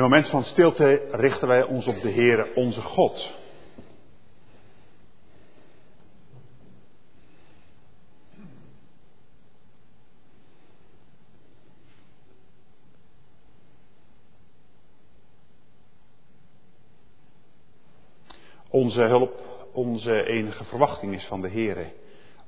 [0.00, 3.34] In het moment van stilte richten wij ons op de Heere, onze God.
[18.70, 19.40] Onze hulp,
[19.72, 21.92] onze enige verwachting is van de Heere.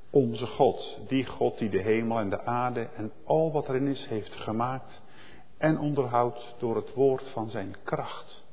[0.09, 4.05] Onze God, die God die de hemel en de aarde en al wat erin is
[4.07, 5.01] heeft gemaakt
[5.63, 8.43] en onderhoudt door het woord van zijn kracht.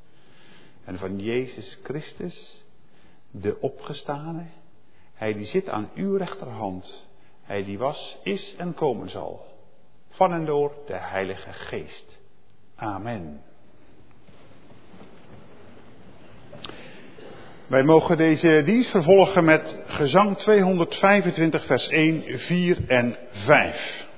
[0.84, 2.64] En van Jezus Christus,
[3.30, 4.46] de opgestane,
[5.14, 7.08] hij die zit aan uw rechterhand,
[7.42, 9.46] hij die was, is en komen zal,
[10.10, 12.18] van en door de Heilige Geest.
[12.74, 13.42] Amen.
[17.66, 24.08] Wij mogen deze dienst vervolgen met gezang 225, vers 1, 4 en 5.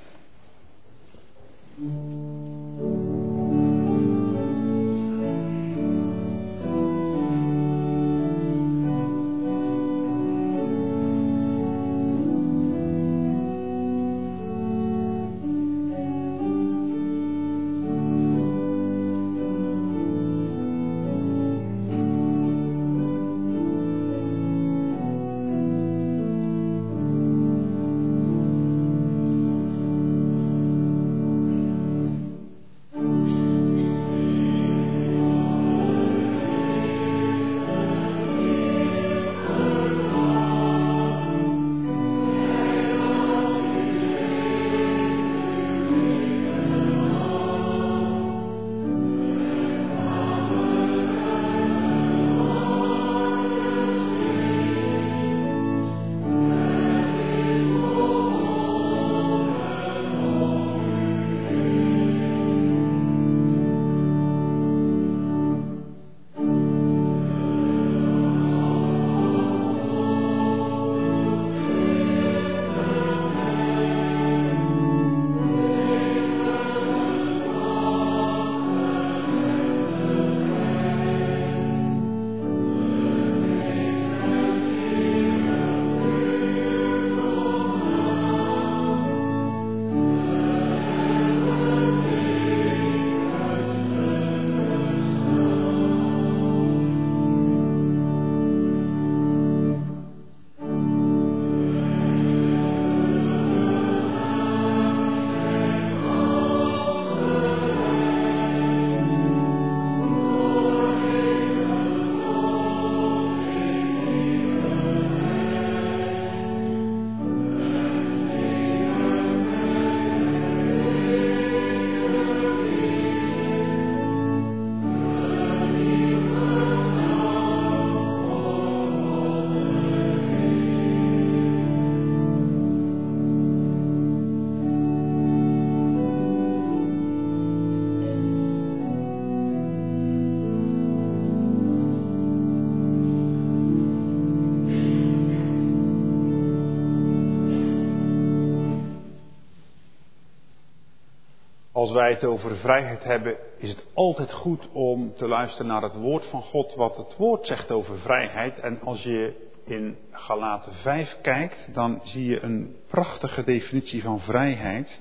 [151.83, 155.95] Als wij het over vrijheid hebben, is het altijd goed om te luisteren naar het
[155.95, 158.61] woord van God, wat het woord zegt over vrijheid.
[158.61, 165.01] En als je in Galaten 5 kijkt, dan zie je een prachtige definitie van vrijheid.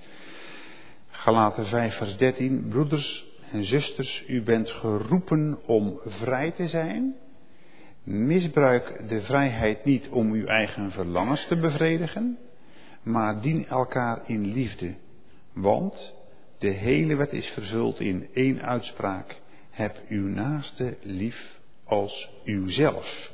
[1.10, 2.66] Galaten 5, vers 13.
[2.70, 7.16] Broeders en zusters, u bent geroepen om vrij te zijn.
[8.04, 12.38] Misbruik de vrijheid niet om uw eigen verlangens te bevredigen,
[13.04, 14.96] maar dien elkaar in liefde.
[15.54, 16.20] Want
[16.62, 19.42] de hele wet is vervuld in één uitspraak.
[19.70, 23.32] Heb uw naaste lief als uzelf.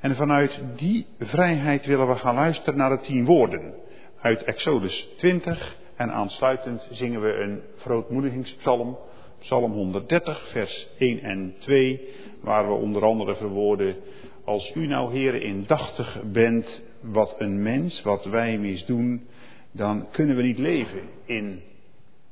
[0.00, 3.74] En vanuit die vrijheid willen we gaan luisteren naar de tien woorden
[4.20, 5.76] uit Exodus 20.
[5.96, 8.98] En aansluitend zingen we een verootmoedigingspsalm,
[9.38, 12.08] Psalm 130, vers 1 en 2,
[12.42, 13.96] waar we onder andere verwoorden,
[14.44, 19.26] als u nou heren indachtig bent wat een mens, wat wij misdoen,
[19.72, 21.62] dan kunnen we niet leven in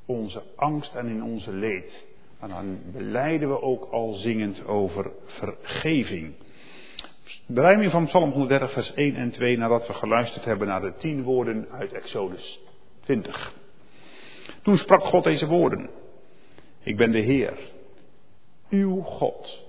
[0.06, 2.06] onze angst en in onze leed.
[2.40, 6.34] En dan beleiden we ook al zingend over vergeving.
[7.46, 11.22] Berijming van Psalm 130, vers 1 en 2, nadat we geluisterd hebben naar de tien
[11.22, 12.60] woorden uit Exodus
[13.00, 13.54] 20.
[14.62, 15.90] Toen sprak God deze woorden.
[16.82, 17.58] Ik ben de Heer,
[18.70, 19.66] uw God,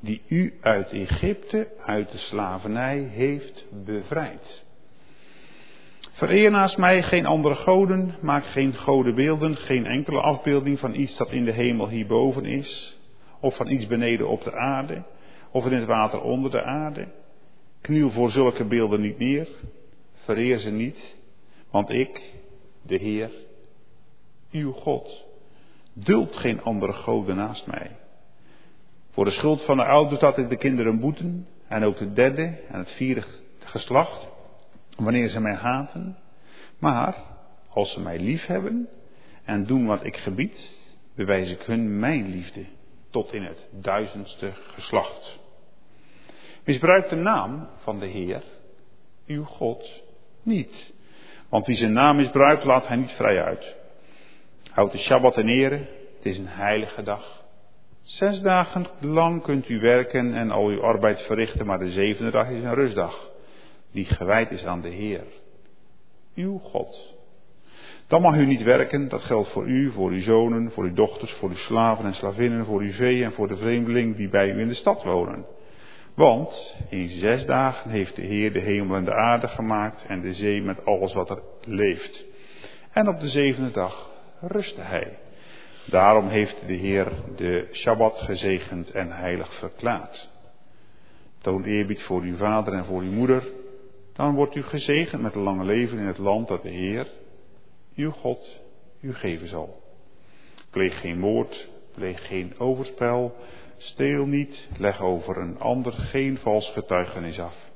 [0.00, 4.64] die u uit Egypte, uit de slavernij heeft bevrijd.
[6.20, 11.30] Vereer naast mij geen andere goden, maak geen godenbeelden, geen enkele afbeelding van iets dat
[11.30, 12.96] in de hemel hierboven is,
[13.40, 15.02] of van iets beneden op de aarde,
[15.50, 17.08] of in het water onder de aarde.
[17.80, 19.48] Kniel voor zulke beelden niet neer,
[20.14, 21.20] vereer ze niet,
[21.70, 22.32] want ik,
[22.82, 23.30] de Heer,
[24.50, 25.26] uw God,
[25.92, 27.90] duld geen andere goden naast mij.
[29.10, 32.60] Voor de schuld van de ouders dat ik de kinderen boeten, en ook de derde
[32.68, 33.24] en het vierde
[33.58, 34.38] geslacht,
[35.04, 36.16] wanneer ze mij haten.
[36.78, 37.16] Maar
[37.68, 38.88] als ze mij lief hebben
[39.44, 40.78] en doen wat ik gebied,
[41.14, 42.64] bewijs ik hun mijn liefde
[43.10, 45.38] tot in het duizendste geslacht.
[46.64, 48.42] Misbruik de naam van de Heer,
[49.26, 50.02] uw God,
[50.42, 50.92] niet.
[51.48, 53.76] Want wie zijn naam misbruikt, laat hij niet vrij uit.
[54.70, 55.76] Houd de Shabbat in ere,
[56.16, 57.44] het is een heilige dag.
[58.02, 62.48] Zes dagen lang kunt u werken en al uw arbeid verrichten, maar de zevende dag
[62.48, 63.29] is een rustdag,
[63.92, 65.24] die gewijd is aan de Heer,
[66.34, 67.18] uw God.
[68.06, 71.32] Dan mag u niet werken, dat geldt voor u, voor uw zonen, voor uw dochters,
[71.32, 74.60] voor uw slaven en slavinnen, voor uw vee en voor de vreemdeling die bij u
[74.60, 75.46] in de stad wonen.
[76.14, 80.34] Want in zes dagen heeft de Heer de hemel en de aarde gemaakt en de
[80.34, 82.24] zee met alles wat er leeft.
[82.92, 84.10] En op de zevende dag
[84.40, 85.18] rustte hij.
[85.86, 90.30] Daarom heeft de Heer de Shabbat gezegend en heilig verklaard.
[91.40, 93.48] Toon eerbied voor uw vader en voor uw moeder,
[94.20, 97.06] dan wordt u gezegend met een lange leven in het land dat de Heer,
[97.94, 98.60] uw God,
[99.00, 99.82] u geven zal.
[100.70, 103.34] Pleeg geen moord, pleeg geen overspel,
[103.76, 107.70] steel niet, leg over een ander geen vals getuigenis af.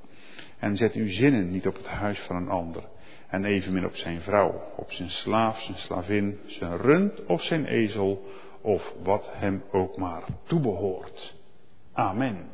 [0.59, 2.83] En zet uw zinnen niet op het huis van een ander.
[3.29, 8.25] En evenmin op zijn vrouw, op zijn slaaf, zijn slavin, zijn rund of zijn ezel,
[8.61, 11.35] of wat hem ook maar toebehoort.
[11.93, 12.47] Amen.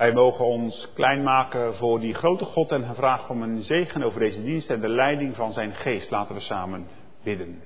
[0.00, 4.20] Wij mogen ons klein maken voor die grote God en vragen om een zegen over
[4.20, 6.10] deze dienst en de leiding van zijn geest.
[6.10, 6.86] Laten we samen
[7.22, 7.62] bidden.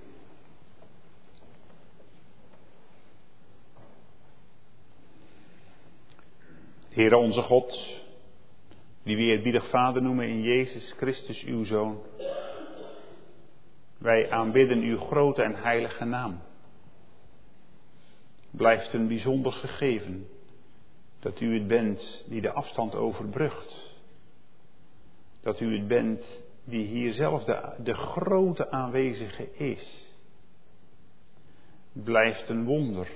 [6.89, 8.01] Heere onze God,
[9.03, 12.03] die we eerbiedig Vader noemen in Jezus Christus uw Zoon.
[13.99, 16.41] Wij aanbidden uw grote en heilige naam.
[18.51, 20.27] Blijft een bijzonder gegeven
[21.25, 24.01] dat u het bent die de afstand overbrugt.
[25.41, 26.25] Dat u het bent
[26.65, 30.09] die hier zelf de, grote aanwezige is.
[31.93, 33.09] Blijft een wonder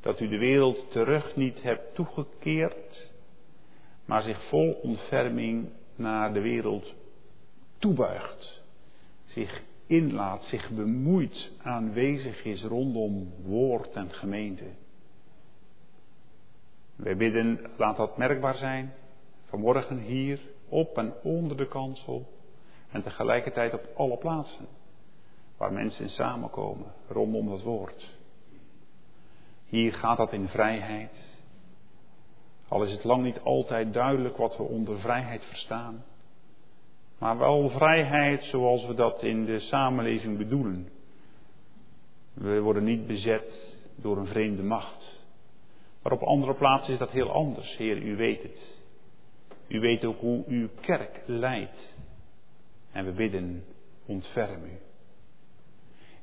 [0.00, 3.12] dat u de wereld terug niet hebt toegekeerd,
[4.04, 6.94] maar zich vol ontferming naar de wereld
[7.78, 8.62] toebuigt,
[9.24, 14.64] zich inlaat, zich bemoeit, aanwezig is rondom woord en gemeente.
[16.96, 18.92] Wij bidden, laat dat merkbaar zijn,
[19.44, 22.26] vanmorgen hier, op en onder de kansel,
[22.90, 24.66] en tegelijkertijd op alle plaatsen
[25.56, 28.14] waar mensen samenkomen rondom dat woord.
[29.66, 31.12] Hier gaat dat in vrijheid.
[32.68, 36.04] Al is het lang niet altijd duidelijk wat we onder vrijheid verstaan.
[37.18, 40.88] Maar wel vrijheid zoals we dat in de samenleving bedoelen.
[42.34, 45.24] We worden niet bezet door een vreemde macht.
[46.06, 48.78] Maar op andere plaatsen is dat heel anders, Heer, u weet het.
[49.68, 51.94] U weet ook hoe uw kerk leidt.
[52.92, 53.64] En we bidden,
[54.06, 54.78] ontferm u.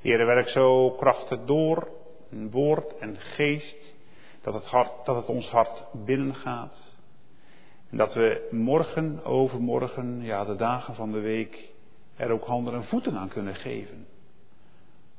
[0.01, 1.91] Heer, werk zo krachtig door,
[2.29, 3.95] woord en geest,
[4.41, 6.97] dat het, hart, dat het ons hart binnengaat.
[7.89, 11.71] En dat we morgen, overmorgen, ja, de dagen van de week,
[12.15, 14.05] er ook handen en voeten aan kunnen geven.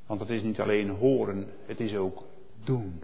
[0.06, 2.24] Want het is niet alleen horen, het is ook
[2.64, 3.02] doen.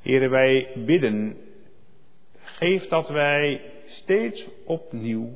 [0.00, 1.36] Heren, wij bidden,
[2.34, 5.30] geef dat wij steeds opnieuw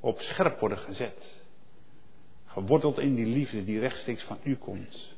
[0.00, 1.40] op scherp worden gezet.
[2.44, 5.16] Geworteld in die liefde die rechtstreeks van u komt.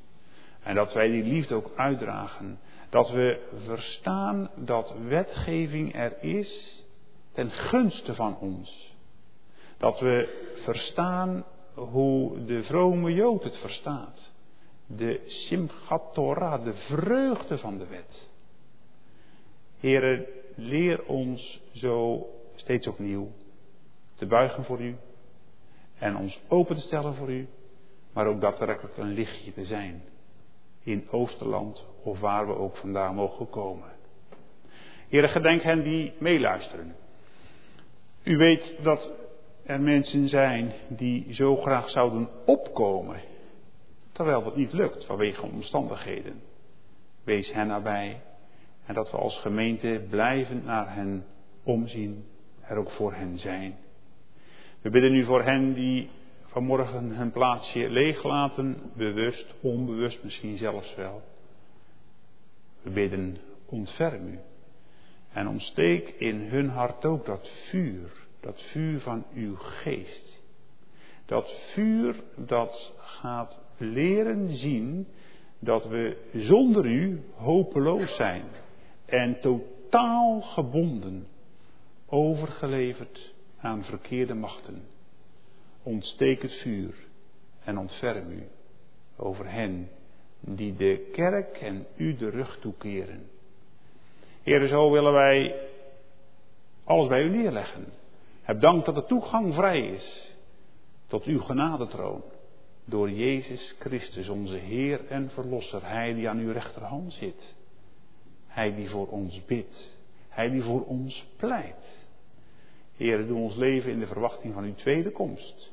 [0.62, 2.59] En dat wij die liefde ook uitdragen.
[2.90, 6.83] Dat we verstaan dat wetgeving er is
[7.33, 8.94] ten gunste van ons.
[9.78, 11.44] Dat we verstaan
[11.75, 14.33] hoe de vrome Jood het verstaat.
[14.87, 18.28] De Simchat Torah, de vreugde van de wet.
[19.84, 23.32] Heren, leer ons zo steeds opnieuw
[24.14, 24.96] te buigen voor u
[25.98, 27.48] en ons open te stellen voor u,
[28.12, 30.02] maar ook daadwerkelijk een lichtje te zijn
[30.82, 33.92] in Oosterland of waar we ook vandaan mogen komen.
[35.08, 36.96] Heren, gedenk hen die meeluisteren.
[38.22, 39.10] U weet dat
[39.64, 43.20] er mensen zijn die zo graag zouden opkomen,
[44.12, 46.42] terwijl dat niet lukt vanwege omstandigheden.
[47.24, 48.20] Wees hen nabij
[48.86, 51.24] en dat we als gemeente blijvend naar hen
[51.62, 52.24] omzien,
[52.60, 53.76] er ook voor hen zijn.
[54.80, 56.10] We bidden nu voor hen die
[56.44, 61.22] vanmorgen hun plaatsje leeglaten, bewust, onbewust misschien zelfs wel.
[62.82, 63.36] We bidden,
[63.66, 64.38] ontferm u.
[65.32, 70.42] En ontsteek in hun hart ook dat vuur, dat vuur van uw geest.
[71.26, 75.06] Dat vuur dat gaat leren zien
[75.58, 78.44] dat we zonder u hopeloos zijn
[79.04, 81.26] en totaal gebonden,
[82.06, 84.82] overgeleverd aan verkeerde machten.
[85.82, 87.04] Ontsteek het vuur
[87.64, 88.42] en ontferm u
[89.16, 89.88] over hen
[90.40, 93.30] die de kerk en u de rug toekeren.
[94.42, 95.54] Heer, zo willen wij
[96.84, 97.84] alles bij u neerleggen.
[98.42, 100.34] Heb dank dat de toegang vrij is
[101.06, 102.23] tot uw genadetroon.
[102.84, 105.87] Door Jezus Christus, onze Heer en Verlosser.
[105.87, 107.54] Hij die aan uw rechterhand zit.
[108.54, 109.96] Hij die voor ons bidt.
[110.28, 112.06] Hij die voor ons pleit.
[112.96, 115.73] Heer, doe ons leven in de verwachting van uw tweede komst.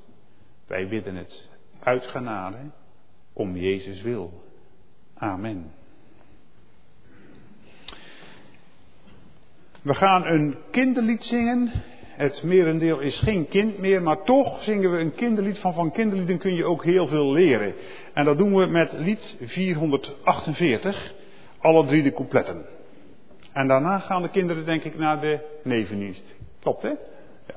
[0.68, 2.58] Wij bidden het uit genade
[3.34, 4.44] om Jezus wil.
[5.14, 5.72] Amen.
[9.82, 11.72] We gaan een kinderlied zingen.
[12.00, 15.60] Het merendeel is geen kind meer, maar toch zingen we een kinderlied.
[15.60, 17.74] Van van kinderlieden kun je ook heel veel leren.
[18.14, 21.14] En dat doen we met lied 448,
[21.62, 22.66] alle drie de coupletten.
[23.54, 26.24] En daarna gaan de kinderen denk ik naar de nevendienst.
[26.60, 26.90] Klopt hè?
[27.48, 27.56] Ja.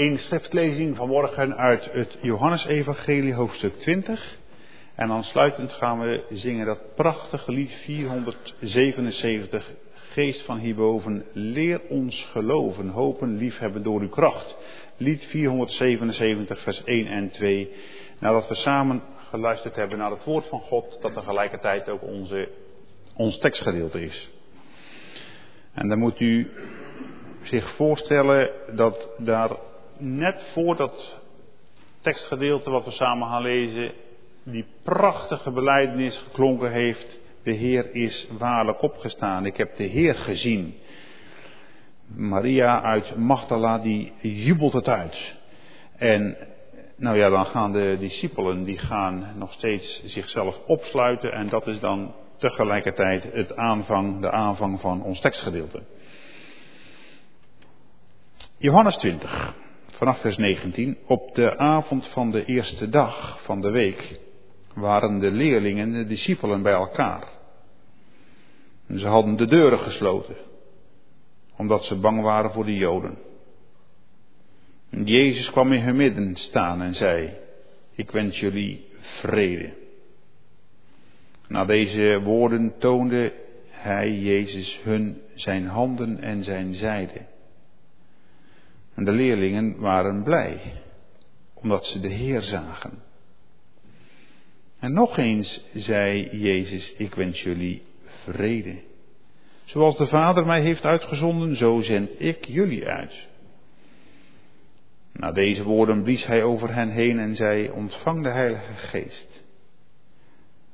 [0.00, 4.38] Eén schriftlezing vanmorgen uit het Johannesevangelie hoofdstuk 20.
[4.94, 9.70] En aansluitend gaan we zingen dat prachtige lied 477.
[9.92, 14.56] Geest van hierboven, leer ons geloven, hopen, liefhebben door uw kracht.
[14.96, 17.74] Lied 477, vers 1 en 2.
[18.20, 22.48] Nadat we samen geluisterd hebben naar het woord van God, dat tegelijkertijd ook onze,
[23.16, 24.30] ons tekstgedeelte is.
[25.74, 26.50] En dan moet u
[27.42, 29.68] zich voorstellen dat daar
[30.00, 31.18] net voor dat
[32.00, 33.92] tekstgedeelte wat we samen gaan lezen,
[34.42, 37.18] die prachtige beleidenis geklonken heeft.
[37.42, 39.46] De Heer is waarlijk opgestaan.
[39.46, 40.74] Ik heb de Heer gezien.
[42.06, 45.34] Maria uit Magdala die jubelt het uit.
[45.96, 46.36] En
[46.96, 51.80] nou ja, dan gaan de discipelen die gaan nog steeds zichzelf opsluiten en dat is
[51.80, 55.82] dan tegelijkertijd het aanvang, de aanvang van ons tekstgedeelte.
[58.56, 59.54] Johannes 20,
[60.00, 60.96] vanaf vers 19.
[61.06, 64.20] Op de avond van de eerste dag van de week
[64.74, 67.28] waren de leerlingen, de discipelen bij elkaar.
[68.86, 70.36] En ze hadden de deuren gesloten,
[71.56, 73.18] omdat ze bang waren voor de Joden.
[74.90, 77.32] En Jezus kwam in hun midden staan en zei,
[77.94, 79.72] ik wens jullie vrede.
[81.48, 83.32] Na deze woorden toonde
[83.70, 87.20] hij, Jezus, hun zijn handen en zijn zijde.
[89.00, 90.60] En de leerlingen waren blij,
[91.54, 93.02] omdat ze de Heer zagen.
[94.78, 97.82] En nog eens zei Jezus, ik wens jullie
[98.24, 98.82] vrede.
[99.64, 103.28] Zoals de Vader mij heeft uitgezonden, zo zend ik jullie uit.
[105.12, 109.44] Na deze woorden blies hij over hen heen en zei, ontvang de Heilige Geest.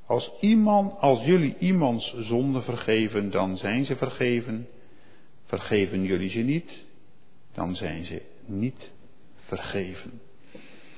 [0.07, 4.69] Als iemand, als jullie iemands zonde vergeven, dan zijn ze vergeven.
[5.45, 6.86] Vergeven jullie ze niet,
[7.57, 8.91] dan zijn ze niet
[9.37, 10.21] vergeven.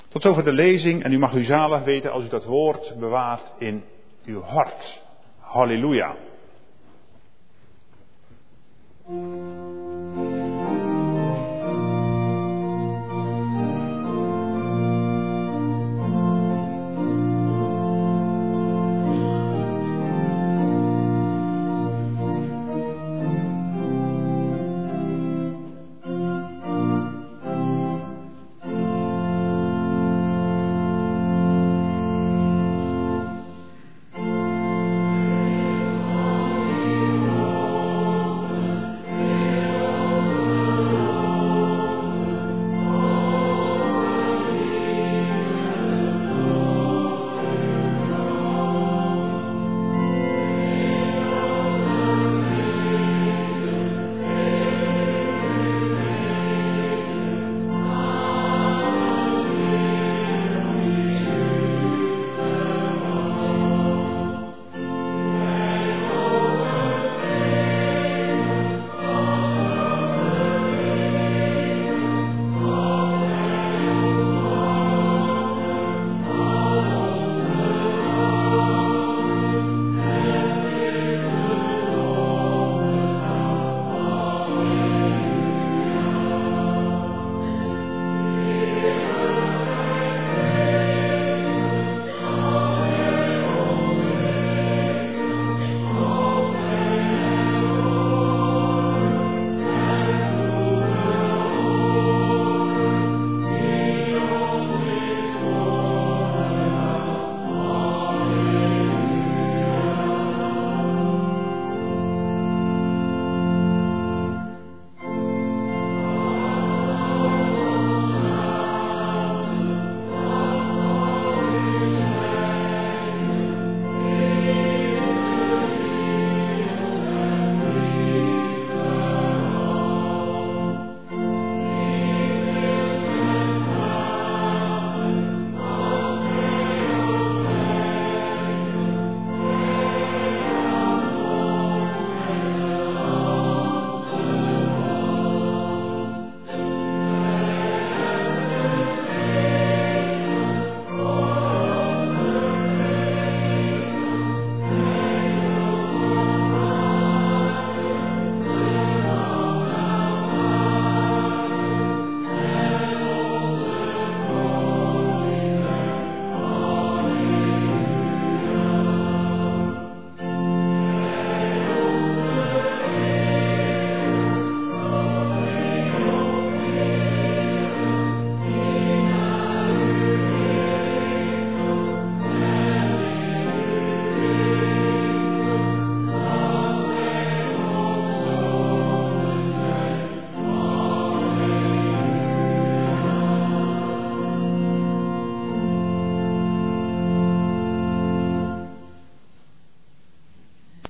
[0.09, 3.53] Tot over de lezing en u mag u zalig weten als u dat woord bewaart
[3.59, 3.85] in
[4.25, 5.03] uw hart.
[5.38, 6.16] Halleluja.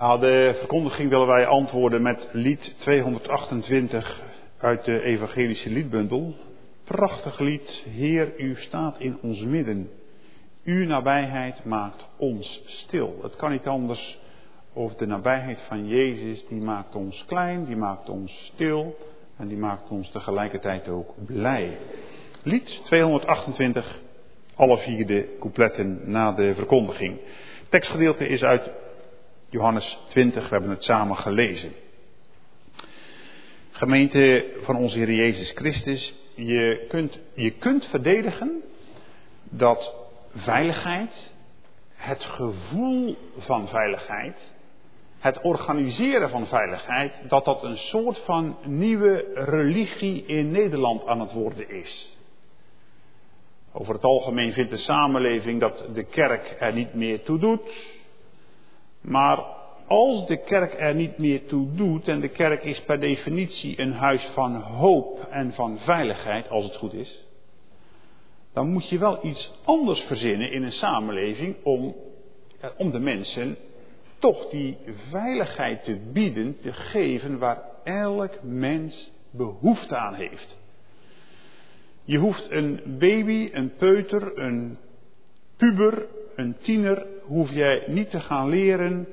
[0.08, 4.20] Aan de verkondiging willen wij antwoorden met lied 228
[4.58, 6.34] uit de Evangelische Liedbundel.
[6.84, 9.90] Prachtig lied, Heer, u staat in ons midden.
[10.64, 13.18] Uw nabijheid maakt ons stil.
[13.22, 14.18] Het kan niet anders
[14.74, 16.46] over de nabijheid van Jezus.
[16.46, 18.96] Die maakt ons klein, die maakt ons stil
[19.36, 21.76] en die maakt ons tegelijkertijd ook blij.
[22.42, 24.00] Lied 228,
[24.54, 27.18] alle vier de coupletten na de verkondiging.
[27.68, 28.70] Tekstgedeelte is uit
[29.50, 31.72] Johannes 20, we hebben het samen gelezen.
[33.70, 38.62] Gemeente van onze Heer Jezus Christus, je kunt, je kunt verdedigen
[39.44, 39.94] dat
[40.34, 41.30] veiligheid,
[41.94, 44.52] het gevoel van veiligheid,
[45.18, 51.32] het organiseren van veiligheid, dat dat een soort van nieuwe religie in Nederland aan het
[51.32, 52.18] worden is.
[53.72, 57.96] Over het algemeen vindt de samenleving dat de kerk er niet meer toe doet.
[59.08, 59.38] Maar
[59.86, 63.92] als de kerk er niet meer toe doet, en de kerk is per definitie een
[63.92, 67.26] huis van hoop en van veiligheid, als het goed is,
[68.52, 71.94] dan moet je wel iets anders verzinnen in een samenleving om,
[72.76, 73.56] om de mensen
[74.18, 74.76] toch die
[75.10, 80.58] veiligheid te bieden, te geven waar elk mens behoefte aan heeft.
[82.04, 84.78] Je hoeft een baby, een peuter, een
[85.56, 89.08] puber, een tiener, hoef jij niet te gaan leren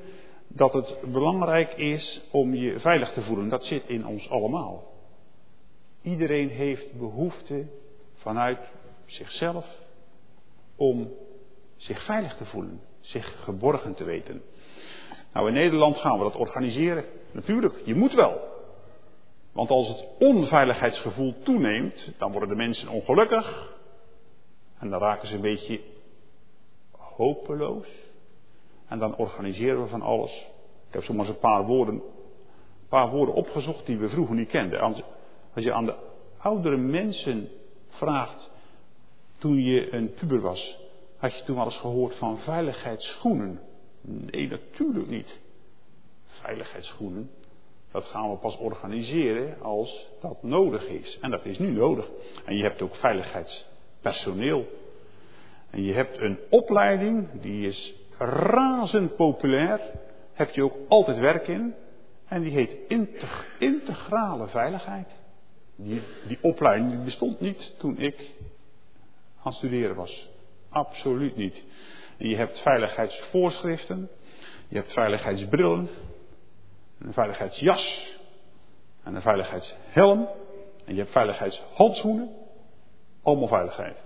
[0.48, 3.48] dat het belangrijk is om je veilig te voelen.
[3.48, 4.84] Dat zit in ons allemaal.
[6.02, 7.66] Iedereen heeft behoefte
[8.14, 8.58] vanuit
[9.04, 9.66] zichzelf
[10.76, 11.12] om
[11.76, 14.42] zich veilig te voelen, zich geborgen te weten.
[15.32, 17.04] Nou, in Nederland gaan we dat organiseren.
[17.32, 18.40] Natuurlijk, je moet wel.
[19.52, 23.74] Want als het onveiligheidsgevoel toeneemt, dan worden de mensen ongelukkig.
[24.78, 25.80] En dan raken ze een beetje
[26.90, 28.05] hopeloos.
[28.88, 30.50] En dan organiseren we van alles.
[30.88, 32.02] Ik heb eens een paar woorden,
[32.88, 34.80] paar woorden opgezocht die we vroeger niet kenden.
[34.80, 35.02] Als,
[35.54, 35.94] als je aan de
[36.38, 37.48] oudere mensen
[37.88, 38.50] vraagt,
[39.38, 40.78] toen je een puber was,
[41.16, 43.60] had je toen wel eens gehoord van veiligheidsschoenen?
[44.00, 45.40] Nee, natuurlijk niet.
[46.24, 47.30] Veiligheidsschoenen,
[47.90, 51.18] dat gaan we pas organiseren als dat nodig is.
[51.20, 52.10] En dat is nu nodig.
[52.44, 54.66] En je hebt ook veiligheidspersoneel.
[55.70, 59.80] En je hebt een opleiding, die is razend populair.
[60.32, 61.74] Heb je ook altijd werk in.
[62.28, 62.76] En die heet
[63.58, 65.08] integrale veiligheid.
[65.76, 68.30] Die, die opleiding bestond niet toen ik
[69.36, 70.28] aan het studeren was.
[70.68, 71.62] Absoluut niet.
[72.16, 74.08] Je hebt veiligheidsvoorschriften.
[74.68, 75.88] Je hebt veiligheidsbrillen.
[76.98, 78.14] Een veiligheidsjas.
[79.02, 80.28] En een veiligheidshelm.
[80.84, 82.30] En je hebt veiligheidshandschoenen.
[83.22, 83.96] Allemaal veiligheid.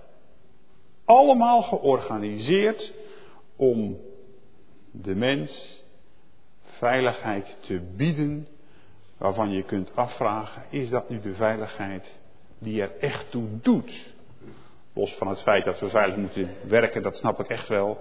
[1.04, 2.92] Allemaal georganiseerd
[3.60, 3.98] om
[4.90, 5.82] de mens
[6.62, 8.46] veiligheid te bieden.
[9.18, 12.18] Waarvan je kunt afvragen, is dat nu de veiligheid
[12.58, 14.14] die er echt toe doet?
[14.94, 17.98] Los van het feit dat we veilig moeten werken, dat snap ik echt wel.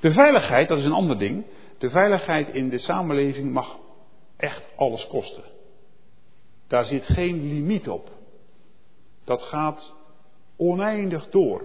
[0.00, 1.44] De veiligheid, dat is een ander ding.
[1.78, 3.76] De veiligheid in de samenleving mag
[4.36, 5.44] echt alles kosten.
[6.68, 8.10] Daar zit geen limiet op.
[9.24, 9.94] Dat gaat
[10.56, 11.64] oneindig door.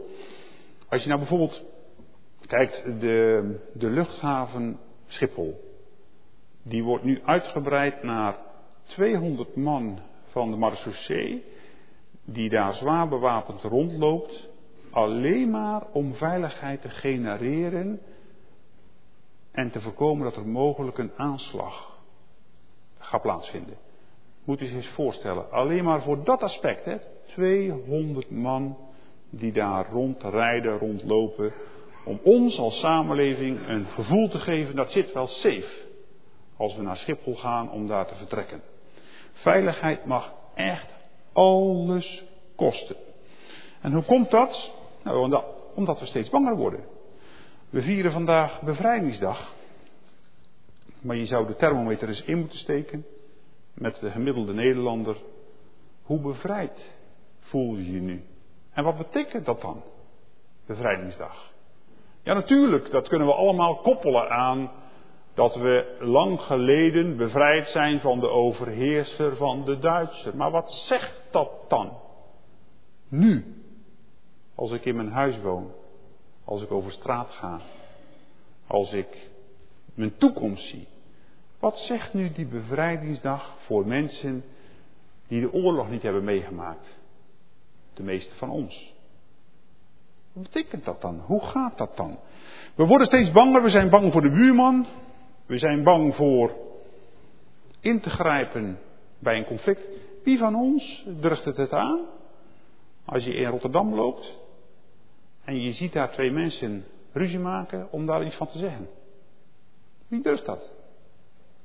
[0.90, 1.73] Als je nou bijvoorbeeld
[2.54, 5.60] kijkt, de, de luchthaven Schiphol.
[6.64, 8.38] Die wordt nu uitgebreid naar
[8.84, 11.44] 200 man van de marechaussee.
[12.26, 14.50] Die daar zwaar bewapend rondloopt
[14.92, 18.00] alleen maar om veiligheid te genereren
[19.52, 22.00] en te voorkomen dat er mogelijk een aanslag
[22.98, 23.78] gaat plaatsvinden.
[24.44, 28.78] Moet u zich eens voorstellen, alleen maar voor dat aspect, hè, 200 man
[29.30, 31.54] die daar rondrijden, rondlopen,
[32.04, 35.92] om ons als samenleving een gevoel te geven dat zit wel safe
[36.58, 38.62] als we naar Schiphol gaan om daar te vertrekken.
[39.32, 40.94] Veiligheid mag echt
[41.34, 42.24] alles
[42.56, 42.96] kosten.
[43.82, 44.72] En hoe komt dat?
[45.04, 45.44] Nou,
[45.76, 46.84] omdat we steeds banger worden.
[47.70, 49.54] We vieren vandaag bevrijdingsdag.
[51.02, 53.06] Maar je zou de thermometer eens in moeten steken
[53.74, 55.18] met de gemiddelde Nederlander.
[56.04, 56.96] Hoe bevrijd
[57.40, 58.24] voel je je nu?
[58.72, 59.84] En wat betekent dat dan?
[60.66, 61.53] Bevrijdingsdag.
[62.24, 64.72] Ja, natuurlijk, dat kunnen we allemaal koppelen aan
[65.34, 70.36] dat we lang geleden bevrijd zijn van de overheerser van de Duitser.
[70.36, 71.98] Maar wat zegt dat dan?
[73.08, 73.46] Nu.
[74.56, 75.72] Als ik in mijn huis woon.
[76.46, 77.60] Als ik over straat ga.
[78.68, 79.30] Als ik
[79.94, 80.88] mijn toekomst zie.
[81.60, 84.44] Wat zegt nu die bevrijdingsdag voor mensen
[85.28, 87.00] die de oorlog niet hebben meegemaakt?
[87.94, 88.93] De meeste van ons.
[90.34, 91.20] Wat betekent dat dan?
[91.26, 92.20] Hoe gaat dat dan?
[92.76, 94.86] We worden steeds banger, we zijn bang voor de buurman.
[95.46, 96.52] We zijn bang voor
[97.80, 98.80] in te grijpen
[99.20, 99.82] bij een conflict.
[100.24, 102.00] Wie van ons durft het het aan?
[103.06, 104.38] Als je in Rotterdam loopt
[105.44, 108.88] en je ziet daar twee mensen ruzie maken om daar iets van te zeggen.
[110.08, 110.76] Wie durft dat?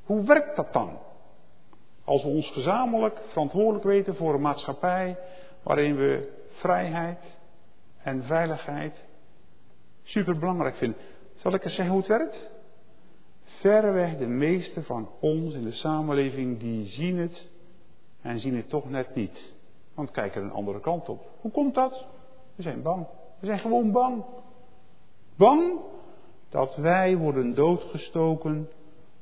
[0.05, 0.99] Hoe werkt dat dan?
[2.05, 5.19] Als we ons gezamenlijk verantwoordelijk weten voor een maatschappij
[5.63, 7.38] waarin we vrijheid
[8.09, 9.05] en veiligheid
[10.03, 10.99] superbelangrijk vinden.
[11.35, 12.51] Zal ik eens zeggen hoe het werkt?
[13.43, 17.49] Verreweg de meeste van ons in de samenleving die zien het
[18.21, 19.55] en zien het toch net niet.
[19.95, 21.31] Want kijken een andere kant op.
[21.41, 22.07] Hoe komt dat?
[22.55, 23.07] We zijn bang.
[23.41, 24.25] We zijn gewoon bang.
[25.37, 25.81] Bang
[26.49, 28.69] dat wij worden doodgestoken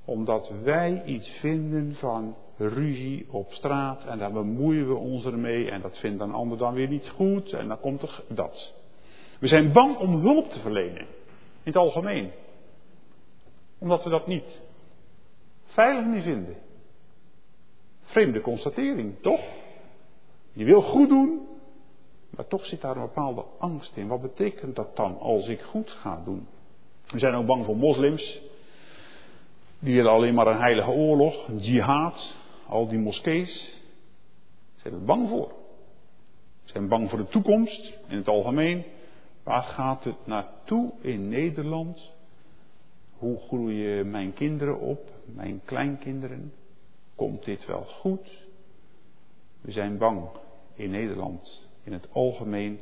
[0.05, 5.81] omdat wij iets vinden van ruzie op straat en daar bemoeien we ons ermee en
[5.81, 8.76] dat vindt een ander dan weer niet goed en dan komt er dat.
[9.39, 11.07] We zijn bang om hulp te verlenen, in
[11.73, 12.31] het algemeen.
[13.79, 14.61] Omdat we dat niet
[15.65, 16.57] veilig meer vinden.
[18.03, 19.41] Vreemde constatering, toch?
[20.53, 21.47] Je wil goed doen,
[22.31, 24.07] maar toch zit daar een bepaalde angst in.
[24.07, 26.47] Wat betekent dat dan als ik goed ga doen?
[27.07, 28.41] We zijn ook bang voor moslims.
[29.79, 32.35] Die willen alleen maar een heilige oorlog, een jihad,
[32.69, 33.81] al die moskees.
[34.75, 35.49] Zijn er bang voor.
[36.65, 38.85] Ze zijn bang voor de toekomst in het algemeen.
[39.47, 42.13] Waar gaat het naartoe in Nederland?
[43.17, 46.53] Hoe groeien mijn kinderen op, mijn kleinkinderen?
[47.15, 48.47] Komt dit wel goed?
[49.61, 50.29] We zijn bang
[50.75, 52.79] in Nederland in het algemeen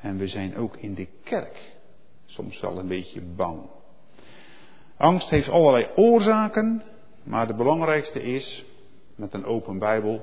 [0.00, 1.76] en we zijn ook in de kerk
[2.24, 3.60] soms wel een beetje bang.
[4.96, 6.82] Angst heeft allerlei oorzaken,
[7.22, 8.64] maar de belangrijkste is,
[9.14, 10.20] met een open Bijbel,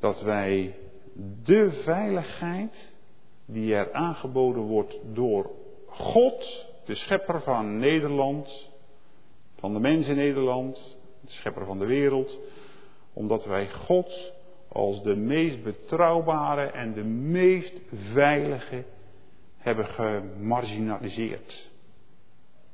[0.00, 0.74] dat wij
[1.44, 2.92] de veiligheid
[3.46, 5.50] die er aangeboden wordt door
[5.86, 8.70] God, de schepper van Nederland,
[9.58, 12.38] van de mens in Nederland, de schepper van de wereld,
[13.12, 14.32] omdat wij God
[14.68, 17.80] als de meest betrouwbare en de meest
[18.12, 18.84] veilige
[19.56, 21.70] hebben gemarginaliseerd.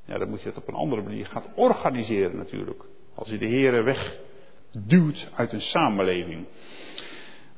[0.04, 2.84] Ja, dan moet je het op een andere manier gaan organiseren natuurlijk.
[3.14, 6.46] Als je de heren wegduwt uit een samenleving.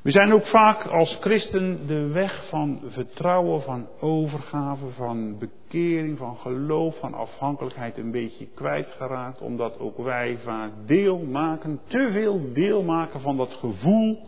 [0.03, 6.37] We zijn ook vaak als christen de weg van vertrouwen, van overgave, van bekering, van
[6.37, 9.41] geloof, van afhankelijkheid een beetje kwijtgeraakt.
[9.41, 14.19] Omdat ook wij vaak deel maken, te veel deel maken van dat gevoel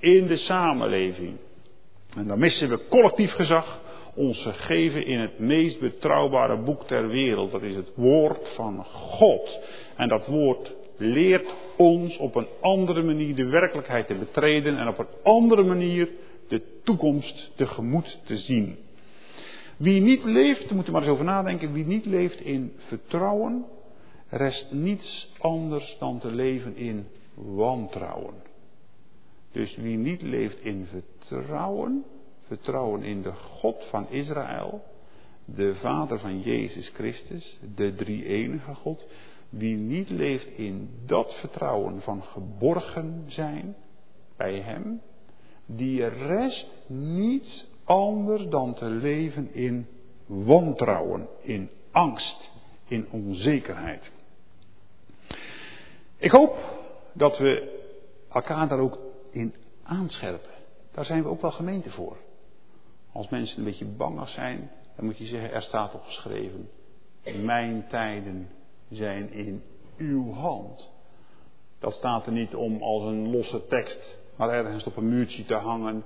[0.00, 1.36] in de samenleving.
[2.16, 3.80] En dan missen we collectief gezag,
[4.14, 7.50] ons gegeven in het meest betrouwbare boek ter wereld.
[7.50, 9.60] Dat is het woord van God.
[9.96, 14.98] En dat woord leert ons op een andere manier de werkelijkheid te betreden en op
[14.98, 16.08] een andere manier
[16.48, 18.76] de toekomst tegemoet te zien.
[19.76, 23.64] Wie niet leeft, moet er maar eens over nadenken, wie niet leeft in vertrouwen,
[24.28, 28.34] rest niets anders dan te leven in wantrouwen.
[29.52, 32.04] Dus wie niet leeft in vertrouwen,
[32.46, 34.84] vertrouwen in de God van Israël,
[35.44, 39.06] de Vader van Jezus Christus, de drie-enige God,
[39.56, 43.76] wie niet leeft in dat vertrouwen van geborgen zijn
[44.36, 45.00] bij Hem,
[45.66, 49.86] die rest niets anders dan te leven in
[50.26, 52.50] wantrouwen, in angst,
[52.88, 54.12] in onzekerheid.
[56.16, 56.56] Ik hoop
[57.12, 57.82] dat we
[58.32, 58.98] elkaar daar ook
[59.30, 60.50] in aanscherpen.
[60.92, 62.16] Daar zijn we ook wel gemeente voor.
[63.12, 66.70] Als mensen een beetje bangig zijn, dan moet je zeggen, er staat op geschreven,
[67.42, 68.48] mijn tijden
[68.90, 69.62] zijn in
[69.96, 70.90] uw hand.
[71.78, 75.54] Dat staat er niet om als een losse tekst maar ergens op een muurtje te
[75.54, 76.04] hangen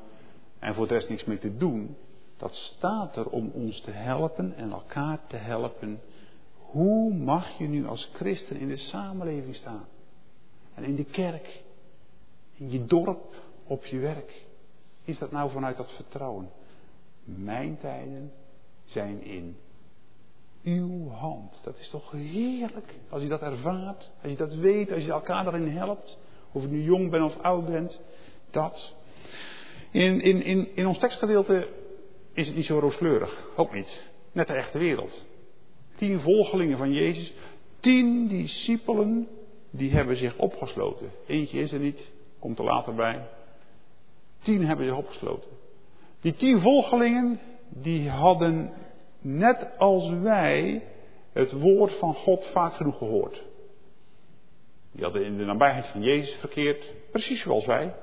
[0.58, 1.96] en voor de rest niks mee te doen.
[2.36, 6.00] Dat staat er om ons te helpen en elkaar te helpen.
[6.56, 9.86] Hoe mag je nu als christen in de samenleving staan?
[10.74, 11.62] En in de kerk,
[12.54, 14.46] in je dorp, op je werk.
[15.04, 16.50] Is dat nou vanuit dat vertrouwen?
[17.24, 18.32] Mijn tijden
[18.84, 19.56] zijn in
[20.68, 21.60] uw hand.
[21.64, 25.44] Dat is toch heerlijk als je dat ervaart, als je dat weet, als je elkaar
[25.44, 26.18] daarin helpt.
[26.52, 28.00] Of je nu jong bent of oud bent.
[28.50, 28.94] Dat.
[29.90, 31.68] In, in, in, in ons tekstgedeelte
[32.32, 33.48] is het niet zo rooskleurig.
[33.56, 34.06] Ook niet.
[34.32, 35.26] Net de echte wereld.
[35.96, 37.32] Tien volgelingen van Jezus.
[37.80, 39.28] Tien discipelen.
[39.70, 41.10] Die hebben zich opgesloten.
[41.26, 42.10] Eentje is er niet.
[42.38, 43.28] Komt er later bij.
[44.42, 45.50] Tien hebben zich opgesloten.
[46.20, 47.40] Die tien volgelingen.
[47.68, 48.72] Die hadden
[49.20, 50.82] net als wij
[51.32, 53.44] het woord van God vaak genoeg gehoord.
[54.92, 57.94] Die hadden in de nabijheid van Jezus verkeerd, precies zoals wij.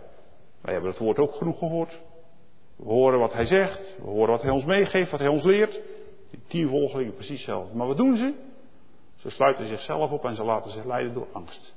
[0.61, 2.01] Wij hebben het woord ook genoeg gehoord.
[2.75, 5.81] We horen wat hij zegt, we horen wat hij ons meegeeft, wat hij ons leert.
[6.29, 7.75] Die tien volgelingen precies hetzelfde.
[7.75, 8.33] Maar wat doen ze?
[9.15, 11.75] Ze sluiten zichzelf op en ze laten zich leiden door angst.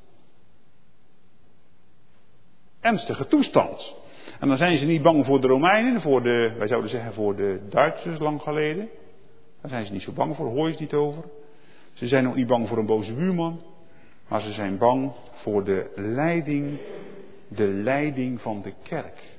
[2.81, 3.97] Ernstige toestand.
[4.41, 7.37] En dan zijn ze niet bang voor de Romeinen, voor de, wij zouden zeggen voor
[7.37, 8.89] de Duitsers lang geleden.
[9.61, 11.25] Daar zijn ze niet zo bang voor, hoor je het niet over.
[11.93, 13.61] Ze zijn ook niet bang voor een boze buurman.
[14.29, 16.79] Maar ze zijn bang voor de leiding,
[17.49, 19.37] de leiding van de kerk.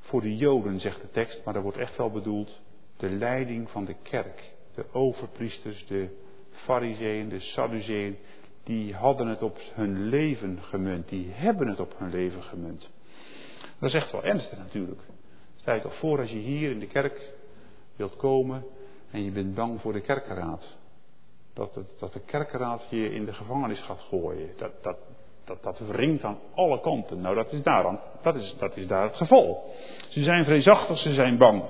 [0.00, 2.60] Voor de Joden, zegt de tekst, maar daar wordt echt wel bedoeld
[2.96, 4.52] de leiding van de kerk.
[4.74, 6.08] De overpriesters, de
[6.50, 8.16] fariseeën, de sadduceeën,
[8.64, 11.08] die hadden het op hun leven gemunt.
[11.08, 12.90] Die hebben het op hun leven gemunt.
[13.78, 15.00] Dat is echt wel ernstig natuurlijk.
[15.56, 17.32] Stel je toch voor als je hier in de kerk
[17.96, 18.64] wilt komen
[19.12, 20.76] en je bent bang voor de kerkenraad.
[21.54, 24.50] Dat, het, dat de kerkenraad je in de gevangenis gaat gooien.
[24.56, 24.96] Dat, dat,
[25.44, 27.20] dat, dat wringt aan alle kanten.
[27.20, 29.74] Nou, dat is, daar, dat, is, dat is daar het geval.
[30.08, 31.62] Ze zijn vreesachtig, ze zijn bang.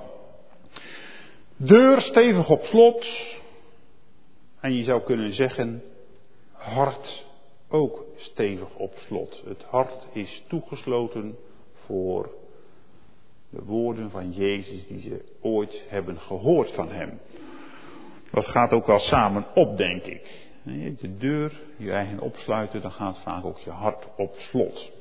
[1.57, 3.05] Deur stevig op slot.
[4.59, 5.83] En je zou kunnen zeggen,
[6.51, 7.25] hart
[7.69, 9.43] ook stevig op slot.
[9.45, 11.37] Het hart is toegesloten
[11.73, 12.29] voor
[13.53, 17.19] de woorden van Jezus die ze ooit hebben gehoord van hem.
[18.31, 20.51] Dat gaat ook wel samen op, denk ik.
[20.99, 24.91] De deur, je eigen opsluiten, dan gaat vaak ook je hart op slot.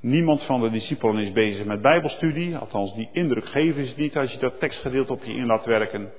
[0.00, 4.32] Niemand van de discipelen is bezig met bijbelstudie, althans die indruk geven ze niet als
[4.32, 6.12] je dat tekstgedeelte op je in laat werken.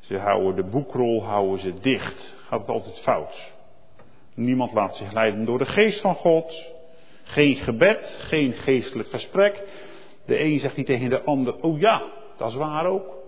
[0.00, 2.36] Ze houden de boekrol, houden ze dicht.
[2.46, 3.52] Gaat altijd fout.
[4.34, 6.72] Niemand laat zich leiden door de geest van God.
[7.22, 9.62] Geen gebed, geen geestelijk gesprek.
[10.26, 13.20] De een zegt niet tegen de ander, oh ja, dat is waar ook.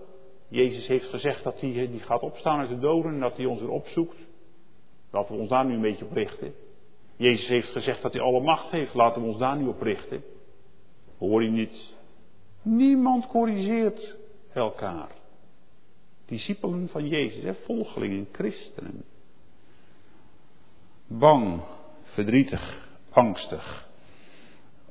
[0.47, 3.59] Jezus heeft gezegd dat hij die gaat opstaan uit de doden en dat hij ons
[3.59, 4.17] weer opzoekt.
[5.11, 6.53] Laten we ons daar nu een beetje op richten.
[7.15, 8.93] Jezus heeft gezegd dat hij alle macht heeft.
[8.93, 10.23] Laten we ons daar nu op richten.
[11.17, 11.95] Hoor je niet?
[12.61, 14.15] Niemand corrigeert
[14.53, 15.09] elkaar.
[16.25, 17.53] Discipelen van Jezus, hè?
[17.53, 19.03] volgelingen, christenen.
[21.07, 21.61] Bang,
[22.03, 23.89] verdrietig, angstig.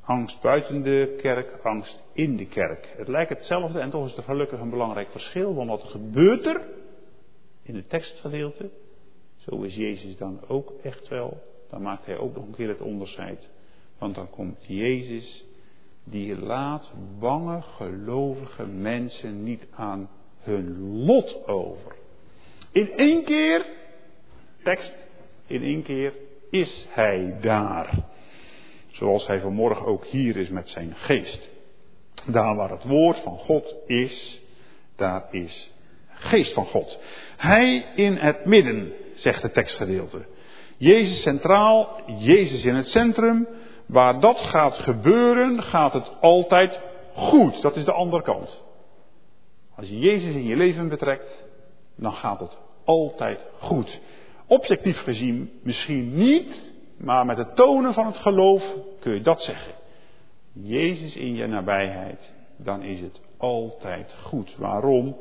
[0.05, 2.95] Angst buiten de kerk, angst in de kerk.
[2.97, 5.55] Het lijkt hetzelfde en toch is er gelukkig een belangrijk verschil.
[5.55, 6.61] Want wat gebeurt er
[7.62, 8.70] in het tekstgedeelte?
[9.37, 11.43] Zo is Jezus dan ook echt wel.
[11.68, 13.49] Dan maakt hij ook nog een keer het onderscheid.
[13.99, 15.45] Want dan komt Jezus,
[16.05, 21.97] die laat bange gelovige mensen niet aan hun lot over.
[22.72, 23.66] In één keer,
[24.62, 24.95] tekst,
[25.47, 26.12] in één keer
[26.51, 28.12] is hij daar.
[28.95, 31.51] Zoals hij vanmorgen ook hier is met zijn geest.
[32.26, 34.40] Daar waar het woord van God is,
[34.97, 35.72] daar is
[36.09, 36.99] geest van God.
[37.36, 40.26] Hij in het midden, zegt het tekstgedeelte.
[40.76, 43.49] Jezus centraal, Jezus in het centrum.
[43.86, 46.80] Waar dat gaat gebeuren, gaat het altijd
[47.14, 47.62] goed.
[47.62, 48.62] Dat is de andere kant.
[49.76, 51.45] Als je Jezus in je leven betrekt,
[51.97, 54.01] dan gaat het altijd goed.
[54.47, 58.64] Objectief gezien misschien niet, maar met het tonen van het geloof
[59.01, 59.72] kun je dat zeggen.
[60.53, 64.57] Jezus in je nabijheid, dan is het altijd goed.
[64.57, 65.16] Waarom?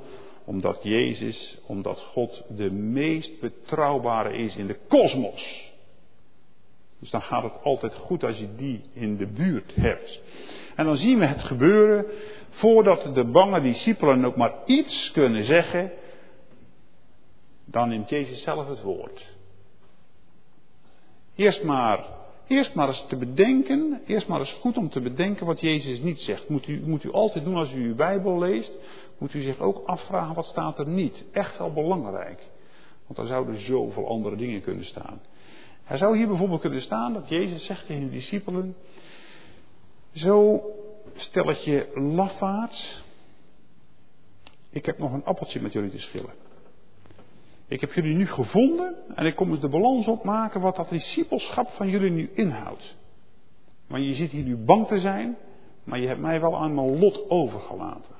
[0.45, 5.71] Omdat Jezus, omdat God de meest betrouwbare is in de kosmos.
[6.99, 10.21] Dus dan gaat het altijd goed als je die in de buurt hebt.
[10.75, 12.05] En dan zien we het gebeuren
[12.49, 15.91] voordat de bange discipelen ook maar iets kunnen zeggen.
[17.65, 19.32] Dan neemt Jezus zelf het woord.
[21.35, 22.05] Eerst maar,
[22.47, 26.19] eerst maar eens te bedenken, eerst maar eens goed om te bedenken wat Jezus niet
[26.19, 26.49] zegt.
[26.49, 28.71] Moet u, moet u altijd doen als u uw Bijbel leest,
[29.17, 31.23] moet u zich ook afvragen wat staat er niet.
[31.31, 32.49] Echt wel belangrijk.
[33.07, 35.21] Want er zouden zoveel andere dingen kunnen staan.
[35.87, 38.75] Er zou hier bijvoorbeeld kunnen staan dat Jezus zegt tegen de discipelen,
[40.13, 40.61] zo
[41.15, 43.03] stelletje lafaards,
[44.69, 46.42] ik heb nog een appeltje met jullie te schillen.
[47.73, 51.69] Ik heb jullie nu gevonden en ik kom eens de balans opmaken wat dat discipelschap
[51.69, 52.95] van jullie nu inhoudt.
[53.87, 55.37] Maar je zit hier nu bang te zijn,
[55.83, 58.15] maar je hebt mij wel aan mijn lot overgelaten.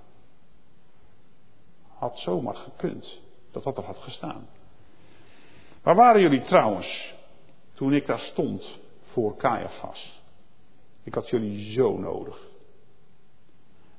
[1.87, 4.47] Had zomaar gekund dat dat er had gestaan.
[5.81, 7.13] Waar waren jullie trouwens
[7.73, 8.79] toen ik daar stond
[9.11, 10.23] voor Caiaphas?
[11.03, 12.47] Ik had jullie zo nodig.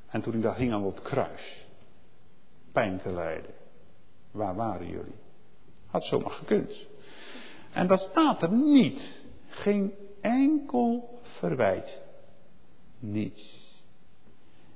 [0.08, 1.66] En toen ik daar hing aan dat kruis,
[2.72, 3.54] pijn te lijden,
[4.30, 5.22] waar waren jullie?
[5.94, 6.86] Had zomaar gekund.
[7.72, 9.00] En dat staat er niet.
[9.48, 12.00] Geen enkel verwijt.
[12.98, 13.72] Niets.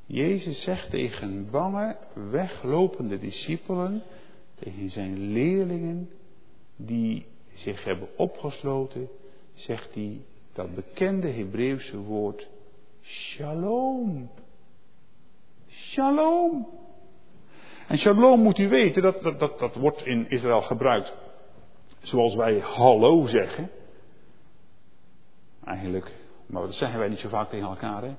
[0.06, 1.96] Jezus zegt tegen bange,
[2.30, 4.02] weglopende discipelen,
[4.54, 6.10] tegen zijn leerlingen
[6.76, 9.08] die zich hebben opgesloten,
[9.54, 10.20] zegt hij
[10.52, 12.48] dat bekende Hebreeuwse woord
[13.02, 14.30] shalom.
[15.68, 16.77] Shalom.
[17.88, 21.14] En shalom moet u weten, dat, dat, dat, dat wordt in Israël gebruikt
[22.00, 23.70] zoals wij hallo zeggen.
[25.64, 26.12] Eigenlijk,
[26.46, 28.14] maar dat zeggen wij niet zo vaak tegen elkaar, hè?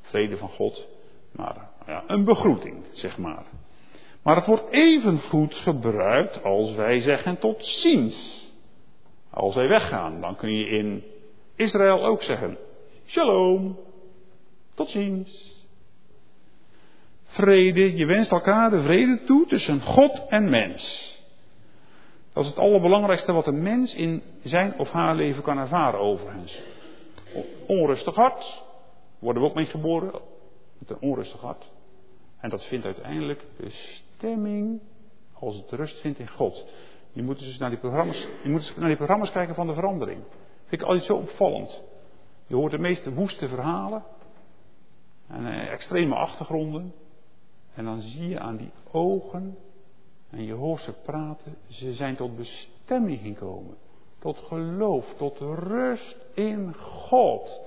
[0.00, 0.88] Vrede van God.
[1.32, 3.44] Maar ja, een begroeting, zeg maar.
[4.22, 8.46] Maar het wordt even goed gebruikt als wij zeggen tot ziens.
[9.30, 11.04] Als wij weggaan, dan kun je in
[11.56, 12.58] Israël ook zeggen:
[13.06, 13.78] Shalom,
[14.74, 15.51] tot ziens.
[17.32, 21.10] Vrede, je wenst elkaar de vrede toe tussen God en mens.
[22.32, 26.62] Dat is het allerbelangrijkste wat een mens in zijn of haar leven kan ervaren overigens.
[27.66, 28.64] Onrustig hart,
[29.18, 30.20] worden we ook mee geboren
[30.78, 31.70] met een onrustig hart.
[32.40, 34.80] En dat vindt uiteindelijk bestemming
[35.38, 36.64] als het rust vindt in God.
[37.12, 39.74] Je moet dus naar die programma's, je moet eens naar die programma's kijken van de
[39.74, 40.20] verandering.
[40.66, 41.82] Vind ik altijd zo opvallend.
[42.46, 44.04] Je hoort de meeste woeste verhalen
[45.28, 46.92] en eh, extreme achtergronden.
[47.74, 49.56] En dan zie je aan die ogen
[50.30, 53.76] en je hoort ze praten, ze zijn tot bestemming gekomen.
[54.18, 57.60] Tot geloof, tot rust in God.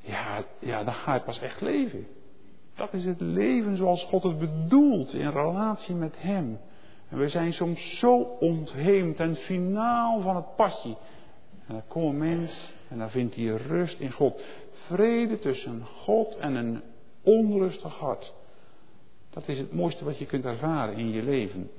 [0.00, 2.06] Ja, ja, dan ga je pas echt leven.
[2.74, 6.58] Dat is het leven zoals God het bedoelt in relatie met Hem.
[7.08, 10.96] En we zijn soms zo ontheemd en finaal van het padje.
[11.66, 14.42] En dan komt een mens en dan vindt hij rust in God.
[14.86, 16.82] Vrede tussen God en een
[17.22, 18.32] onrustig hart.
[19.30, 21.70] Dat is het mooiste wat je kunt ervaren in je leven.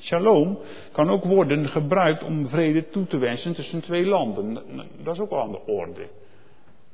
[0.00, 0.58] Shalom
[0.92, 4.54] kan ook worden gebruikt om vrede toe te wensen tussen twee landen.
[5.02, 6.08] Dat is ook wel aan de orde.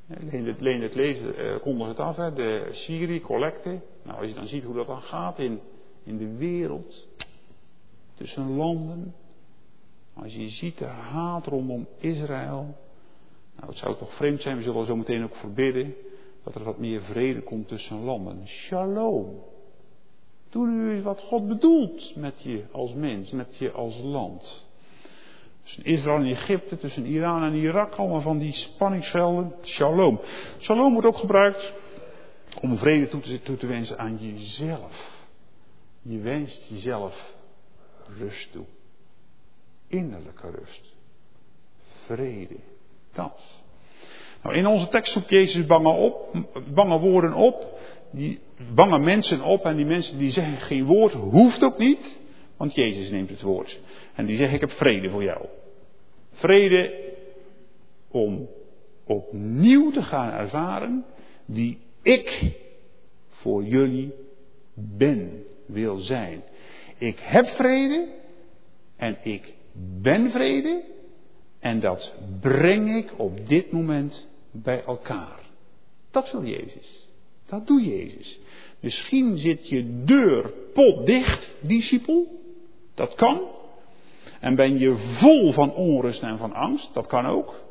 [0.07, 3.81] Leen het, leen het lezen, eh, kondig het af, hè, de Syrië, collecte.
[4.03, 5.61] Nou, als je dan ziet hoe dat dan gaat in,
[6.05, 7.09] in de wereld,
[8.15, 9.15] tussen landen.
[10.15, 12.77] Als je ziet de haat rondom Israël.
[13.57, 15.95] Nou, het zou toch vreemd zijn, we zullen zo meteen ook verbidden,
[16.45, 18.49] dat er wat meer vrede komt tussen landen.
[18.49, 19.51] Shalom.
[20.53, 24.67] Doe nu wat God bedoelt met je als mens, met je als land.
[25.63, 29.55] Tussen Israël en Egypte, tussen Iran en Irak, allemaal van die spanningsvelden.
[29.63, 30.21] Shalom.
[30.59, 31.73] Shalom wordt ook gebruikt
[32.61, 33.09] om vrede
[33.43, 35.25] toe te, wensen aan jezelf.
[36.03, 37.35] Je wenst jezelf
[38.19, 38.65] rust toe.
[39.89, 40.95] Innerlijke rust.
[42.05, 42.57] Vrede.
[43.13, 43.61] Dat.
[44.43, 46.37] Nou, in onze tekst zoekt Jezus op,
[46.75, 47.81] bange woorden op
[48.13, 48.39] die
[48.75, 52.19] bangen mensen op en die mensen die zeggen geen woord, hoeft ook niet,
[52.57, 53.81] want Jezus neemt het woord.
[54.15, 55.47] En die zegt ik heb vrede voor jou.
[56.33, 57.11] Vrede
[58.11, 58.49] om
[59.05, 61.05] opnieuw te gaan ervaren
[61.47, 62.53] die ik
[63.29, 64.13] voor jullie
[64.75, 66.43] ben, wil zijn.
[66.99, 68.09] Ik heb vrede
[68.97, 69.53] en ik
[70.01, 70.85] ben vrede
[71.59, 75.41] en dat breng ik op dit moment bij elkaar.
[76.11, 77.09] Dat wil Jezus.
[77.53, 78.39] Dat doet Jezus.
[78.81, 82.27] Misschien zit je deur potdicht, discipel.
[82.95, 83.41] Dat kan.
[84.41, 86.95] En ben je vol van onrust en van angst.
[86.95, 87.65] Dat kan ook.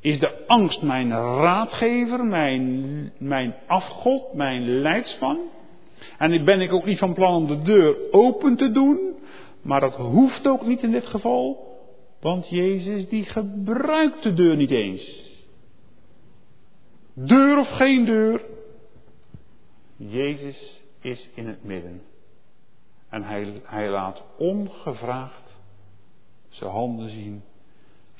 [0.00, 5.38] Is de angst mijn raadgever, mijn, mijn afgod, mijn leidsman?
[6.18, 9.14] En ben ik ook niet van plan om de deur open te doen.
[9.62, 11.68] Maar dat hoeft ook niet in dit geval.
[12.20, 15.28] Want Jezus die gebruikt de deur niet eens.
[17.14, 18.40] Deur of geen deur,
[20.08, 22.02] Jezus is in het midden.
[23.08, 25.58] En hij, hij laat ongevraagd
[26.48, 27.42] zijn handen zien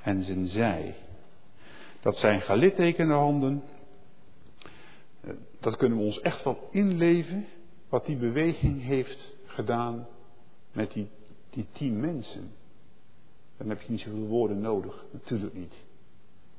[0.03, 0.95] en zijn zij.
[2.01, 3.63] Dat zijn gelittekende handen.
[5.21, 7.47] Eh, dat kunnen we ons echt wel inleven.
[7.89, 10.07] Wat die beweging heeft gedaan
[10.73, 11.09] met die,
[11.51, 12.53] die tien mensen.
[13.57, 15.05] Dan heb je niet zoveel woorden nodig.
[15.13, 15.75] Natuurlijk niet.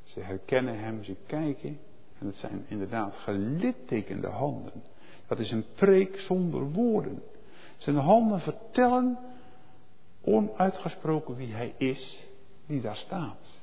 [0.04, 1.80] Ze herkennen hem, ze kijken.
[2.20, 4.91] En het zijn inderdaad gelittekende handen.
[5.32, 7.24] Dat is een preek zonder woorden.
[7.78, 9.20] Zijn handen vertellen
[10.22, 12.24] onuitgesproken wie hij is,
[12.66, 13.60] die daar staat.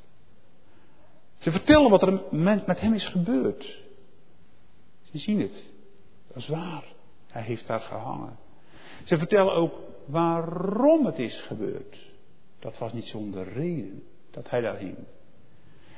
[1.39, 3.83] Ze vertellen wat er met hem is gebeurd.
[5.03, 5.64] Ze zien het.
[6.29, 6.85] Dat is waar.
[7.27, 8.39] Hij heeft daar gehangen.
[9.05, 9.75] Ze vertellen ook
[10.07, 12.12] waarom het is gebeurd.
[12.59, 14.97] Dat was niet zonder reden dat hij daar hing.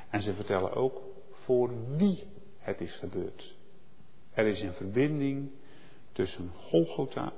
[0.09, 1.01] En ze vertellen ook
[1.31, 2.23] voor wie
[2.57, 3.55] het is gebeurd.
[4.33, 5.51] Er is een verbinding
[6.11, 7.33] tussen Golgotha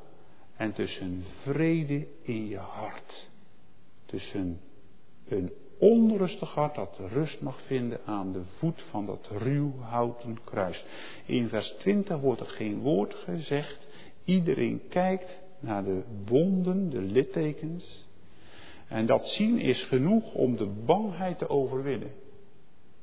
[0.56, 3.30] en tussen vrede in je hart.
[4.06, 4.60] Tussen
[5.28, 10.86] een onrustig hart dat rust mag vinden aan de voet van dat ruw houten kruis.
[11.26, 13.88] In vers 20 wordt er geen woord gezegd.
[14.24, 18.08] Iedereen kijkt naar de wonden, de littekens.
[18.88, 22.12] En dat zien is genoeg om de bangheid te overwinnen.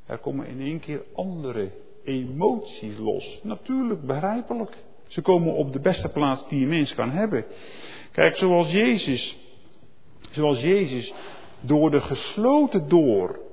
[0.06, 1.70] Er komen in één keer andere
[2.04, 3.40] emoties los.
[3.42, 4.76] Natuurlijk, begrijpelijk.
[5.11, 7.44] Ze komen op de beste plaats die een mens kan hebben.
[8.12, 9.36] Kijk, zoals Jezus,
[10.30, 11.12] zoals Jezus
[11.61, 12.88] door de gesloten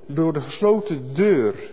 [0.06, 1.70] door de gesloten deur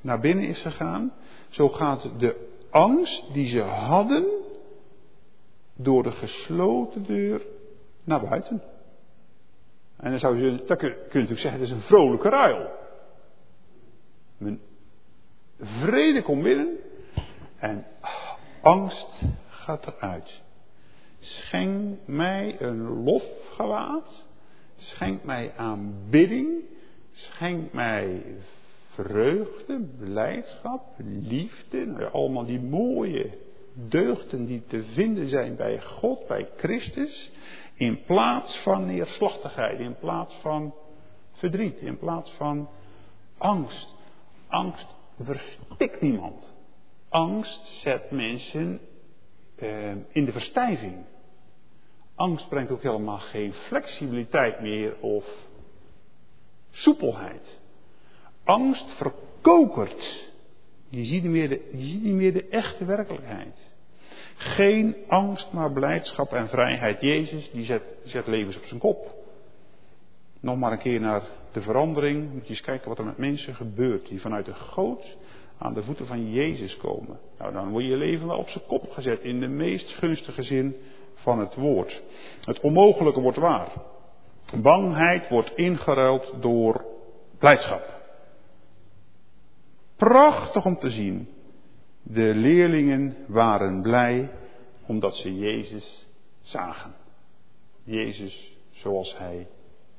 [0.00, 1.12] naar binnen is gegaan,
[1.48, 4.26] zo gaat de angst die ze hadden
[5.76, 7.42] door de gesloten deur
[8.04, 8.62] naar buiten.
[9.96, 12.70] En dan zou je, dat kun je natuurlijk zeggen, het is een vrolijke ruil.
[14.38, 14.60] Mijn
[15.58, 16.76] vrede komt binnen
[17.58, 17.86] en
[18.60, 20.42] angst gaat eruit.
[21.18, 24.26] Schenk mij een lofgewaad.
[24.76, 26.64] Schenk mij aanbidding.
[27.12, 28.22] Schenk mij
[28.94, 31.86] vreugde, blijdschap, liefde.
[31.86, 33.38] Nou allemaal die mooie
[33.74, 37.30] deugden die te vinden zijn bij God, bij Christus.
[37.74, 40.74] In plaats van neerslachtigheid, in plaats van
[41.32, 42.68] verdriet, in plaats van
[43.38, 43.94] angst.
[44.48, 46.54] Angst verstikt niemand.
[47.10, 48.80] Angst zet mensen
[49.56, 50.94] eh, in de verstijving.
[52.14, 55.24] Angst brengt ook helemaal geen flexibiliteit meer of
[56.70, 57.58] soepelheid.
[58.44, 60.28] Angst verkokert.
[60.88, 63.56] Je ziet niet meer de, je ziet niet meer de echte werkelijkheid.
[64.34, 67.00] Geen angst, maar blijdschap en vrijheid.
[67.00, 69.14] Jezus die zet, zet levens op zijn kop.
[70.40, 72.32] Nog maar een keer naar de verandering.
[72.32, 74.08] Moet je eens kijken wat er met mensen gebeurt.
[74.08, 75.16] Die vanuit de goot
[75.60, 77.18] aan de voeten van Jezus komen.
[77.38, 79.20] Nou, dan wordt je leven wel op zijn kop gezet.
[79.20, 80.76] In de meest gunstige zin
[81.14, 82.02] van het woord.
[82.44, 83.72] Het onmogelijke wordt waar.
[84.62, 86.84] Bangheid wordt ingeruild door
[87.38, 88.00] blijdschap.
[89.96, 91.28] Prachtig om te zien.
[92.02, 94.30] De leerlingen waren blij
[94.86, 96.06] omdat ze Jezus
[96.40, 96.94] zagen.
[97.84, 99.46] Jezus zoals hij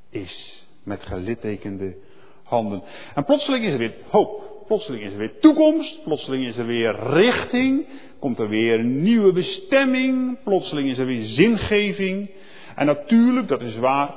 [0.09, 0.65] is.
[0.83, 1.97] Met gelittekende
[2.43, 2.83] handen.
[3.15, 4.50] En plotseling is er weer hoop.
[4.71, 6.03] Plotseling is er weer toekomst.
[6.03, 7.85] Plotseling is er weer richting.
[8.19, 10.43] Komt er weer een nieuwe bestemming.
[10.43, 12.29] Plotseling is er weer zingeving.
[12.75, 14.15] En natuurlijk, dat is waar.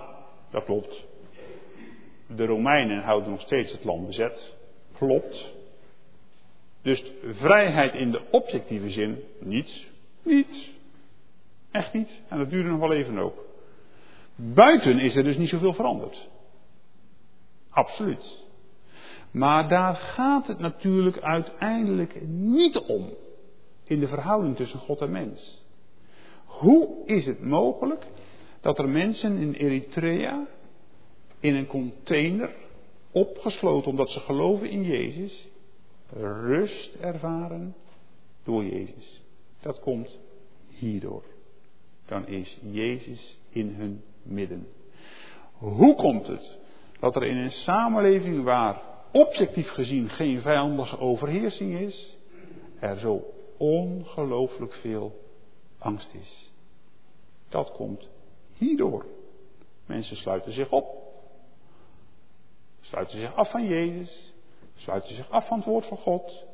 [0.50, 1.04] Dat klopt.
[2.36, 4.54] De Romeinen houden nog steeds het land bezet.
[4.96, 5.52] Klopt.
[6.82, 9.86] Dus vrijheid in de objectieve zin, niets.
[10.22, 10.70] Niets.
[11.70, 12.10] Echt niet.
[12.28, 13.44] En dat duurde nog wel even ook.
[14.34, 16.28] Buiten is er dus niet zoveel veranderd.
[17.70, 18.43] Absoluut.
[19.34, 23.10] Maar daar gaat het natuurlijk uiteindelijk niet om.
[23.84, 25.64] In de verhouding tussen God en mens.
[26.44, 28.06] Hoe is het mogelijk
[28.60, 30.46] dat er mensen in Eritrea
[31.40, 32.50] in een container
[33.10, 35.48] opgesloten omdat ze geloven in Jezus
[36.46, 37.74] rust ervaren
[38.44, 39.22] door Jezus.
[39.60, 40.20] Dat komt
[40.68, 41.22] hierdoor.
[42.06, 44.66] Dan is Jezus in hun midden.
[45.52, 46.58] Hoe komt het
[47.00, 52.16] dat er in een samenleving waar objectief gezien geen vijandige overheersing is,
[52.78, 53.24] er zo
[53.56, 55.20] ongelooflijk veel
[55.78, 56.50] angst is?
[57.48, 58.08] Dat komt
[58.52, 59.06] hierdoor.
[59.86, 60.86] Mensen sluiten zich op,
[62.80, 64.34] sluiten zich af van Jezus,
[64.74, 66.44] sluiten zich af van het woord van God.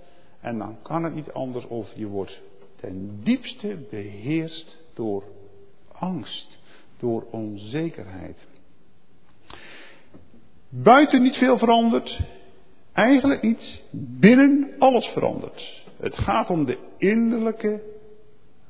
[0.41, 2.41] En dan kan het niet anders of je wordt
[2.77, 5.25] ten diepste beheerst door
[5.93, 6.59] angst,
[6.99, 8.39] door onzekerheid.
[10.69, 12.21] Buiten niet veel verandert,
[13.01, 13.83] eigenlijk niets,
[14.21, 15.85] binnen alles verandert.
[16.01, 17.83] Het gaat om de innerlijke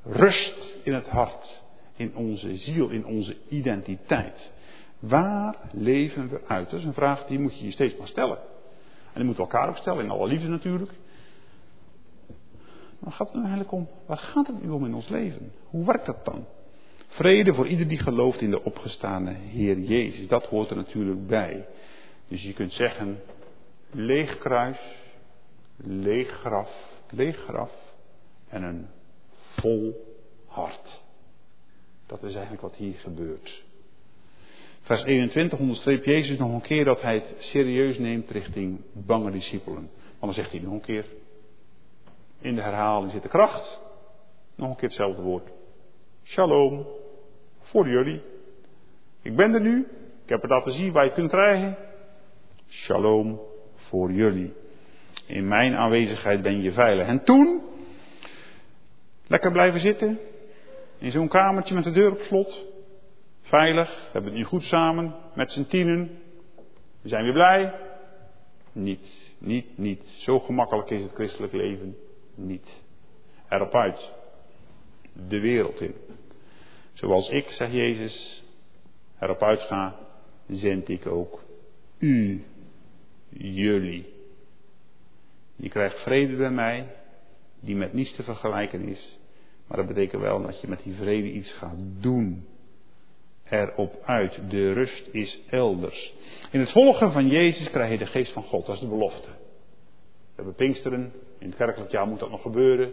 [0.04, 1.62] rust in het hart,
[1.96, 4.52] in onze ziel, in onze identiteit.
[4.98, 6.70] Waar leven we uit?
[6.70, 8.38] Dat is een vraag die moet je je steeds maar stellen.
[9.12, 10.92] En die moeten we elkaar ook stellen, in alle liefde natuurlijk.
[12.98, 13.88] Maar gaat het nu eigenlijk om?
[14.06, 15.52] Waar gaat het nu om in ons leven?
[15.64, 16.46] Hoe werkt dat dan?
[17.08, 20.28] Vrede voor ieder die gelooft in de opgestane Heer Jezus.
[20.28, 21.66] Dat hoort er natuurlijk bij.
[22.28, 23.18] Dus je kunt zeggen,
[23.90, 24.78] leeg kruis,
[25.76, 26.70] leeg graf,
[27.10, 27.72] leeg graf
[28.48, 28.86] en een
[29.60, 30.16] vol
[30.46, 31.02] hart.
[32.06, 33.62] Dat is eigenlijk wat hier gebeurt.
[34.80, 39.90] Vers 21 onderstreept Jezus nog een keer dat hij het serieus neemt richting bange discipelen.
[40.18, 41.04] Want dan zegt hij nog een keer,
[42.40, 43.80] in de herhaling zit de kracht,
[44.54, 45.50] nog een keer hetzelfde woord.
[46.24, 46.86] Shalom,
[47.60, 48.22] voor jullie.
[49.22, 49.86] Ik ben er nu,
[50.24, 51.76] ik heb het laten zien waar je het kunt krijgen.
[52.68, 53.40] Shalom
[53.90, 54.52] voor jullie.
[55.26, 57.06] In mijn aanwezigheid ben je veilig.
[57.06, 57.62] En toen,
[59.26, 60.18] lekker blijven zitten,
[60.98, 62.66] in zo'n kamertje met de deur op slot.
[63.42, 66.18] Veilig, we hebben het nu goed samen, met z'n tienen.
[67.02, 67.74] We zijn weer blij.
[68.72, 70.02] Niet, niet, niet.
[70.06, 71.96] Zo gemakkelijk is het christelijk leven
[72.34, 72.68] niet.
[73.48, 74.10] Erop uit.
[75.28, 75.94] De wereld in.
[76.92, 78.44] Zoals ik, zegt Jezus,
[79.20, 79.96] erop uitga,
[80.48, 81.42] zend ik ook
[81.98, 82.44] u,
[83.38, 84.06] jullie.
[85.56, 86.86] Je krijgt vrede bij mij,
[87.60, 89.18] die met niets te vergelijken is.
[89.66, 92.46] Maar dat betekent wel dat je met die vrede iets gaat doen.
[93.44, 94.50] erop uit.
[94.50, 96.14] De rust is elders.
[96.50, 98.66] In het volgen van Jezus krijg je de geest van God.
[98.66, 99.28] Dat is de belofte.
[99.28, 101.12] We hebben Pinksteren.
[101.38, 102.92] In het kerkelijk jaar moet dat nog gebeuren.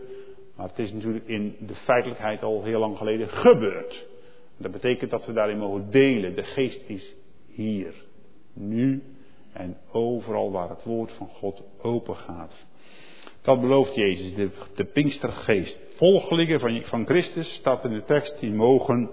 [0.55, 4.05] Maar het is natuurlijk in de feitelijkheid al heel lang geleden gebeurd.
[4.57, 6.35] Dat betekent dat we daarin mogen delen.
[6.35, 7.15] De geest is
[7.47, 7.93] hier.
[8.53, 9.03] Nu
[9.57, 12.65] en overal waar het woord van God open gaat.
[13.41, 15.79] Dat belooft Jezus, de, de Pinkstergeest.
[15.95, 19.09] Volgelingen van, van Christus staat in de tekst, die mogen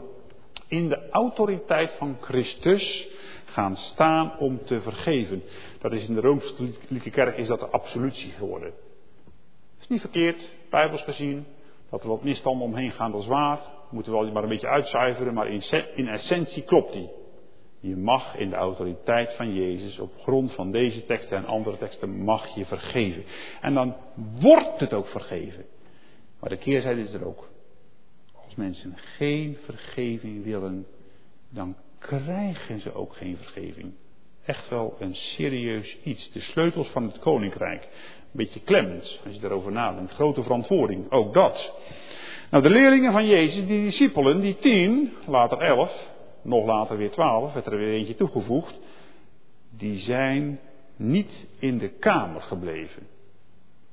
[0.69, 3.09] in de autoriteit van Christus
[3.45, 5.43] gaan staan om te vergeven.
[5.81, 8.73] Dat is in de Rooms-Katholieke Kerk is dat de absolutie geworden.
[9.75, 11.47] Het is niet verkeerd, bijbels gezien,
[11.91, 13.61] dat er wat misstanden omheen gaan, dat is waar.
[13.91, 15.63] Moeten we wel maar een beetje uitzuiveren, maar in,
[15.95, 17.11] in essentie klopt die.
[17.87, 22.25] Je mag in de autoriteit van Jezus, op grond van deze teksten en andere teksten,
[22.25, 23.25] mag je vergeven.
[23.61, 23.97] En dan
[24.41, 25.65] wordt het ook vergeven.
[26.41, 27.49] Maar de keerzijde is er ook.
[28.45, 30.87] Als mensen geen vergeving willen,
[31.49, 33.93] dan krijgen ze ook geen vergeving.
[34.45, 36.33] Echt wel een serieus iets.
[36.33, 37.83] De sleutels van het koninkrijk.
[37.83, 40.13] Een beetje klemmend, als je daarover nadenkt.
[40.13, 41.73] Grote verantwoording, ook dat.
[42.51, 46.13] Nou, de leerlingen van Jezus, die discipelen, die tien, later elf,
[46.45, 48.81] nog later weer twaalf, werd er weer eentje toegevoegd,
[49.71, 50.59] die zijn
[50.97, 53.03] niet in de kamer gebleven.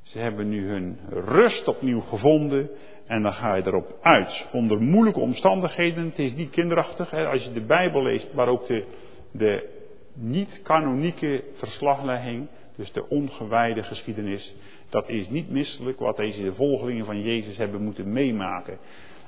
[0.03, 2.69] Ze hebben nu hun rust opnieuw gevonden
[3.05, 4.47] en dan ga je erop uit.
[4.51, 7.11] Onder moeilijke omstandigheden, het is niet kinderachtig.
[7.11, 8.85] Hè, als je de Bijbel leest, maar ook de,
[9.31, 9.69] de
[10.13, 14.55] niet-kanonieke verslaglegging, dus de ongewijde geschiedenis,
[14.89, 18.77] dat is niet misselijk wat deze volgelingen van Jezus hebben moeten meemaken.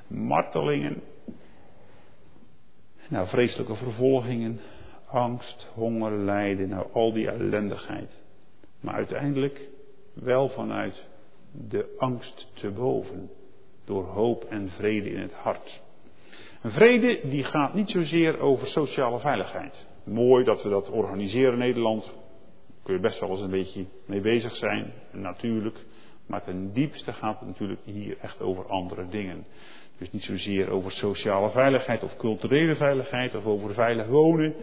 [0.07, 1.01] Martelingen,
[3.13, 4.59] nou, vreselijke vervolgingen,
[5.07, 8.11] angst, honger, lijden, nou al die ellendigheid.
[8.79, 9.69] Maar uiteindelijk
[10.13, 11.07] wel vanuit
[11.51, 13.29] de angst te boven,
[13.85, 15.81] door hoop en vrede in het hart.
[16.61, 19.87] Een vrede die gaat niet zozeer over sociale veiligheid.
[20.03, 22.13] Mooi dat we dat organiseren in Nederland.
[22.83, 25.85] Kun je best wel eens een beetje mee bezig zijn, natuurlijk.
[26.27, 29.45] Maar ten diepste gaat het natuurlijk hier echt over andere dingen.
[29.97, 34.55] Dus niet zozeer over sociale veiligheid of culturele veiligheid of over veilig wonen.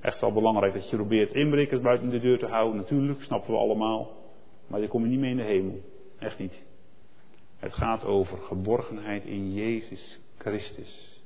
[0.00, 3.58] Echt wel belangrijk dat je probeert inbrekers buiten de deur te houden, natuurlijk, snappen we
[3.58, 4.10] allemaal.
[4.66, 5.80] Maar je komt niet mee in de hemel.
[6.18, 6.62] Echt niet.
[7.58, 11.22] Het gaat over geborgenheid in Jezus Christus.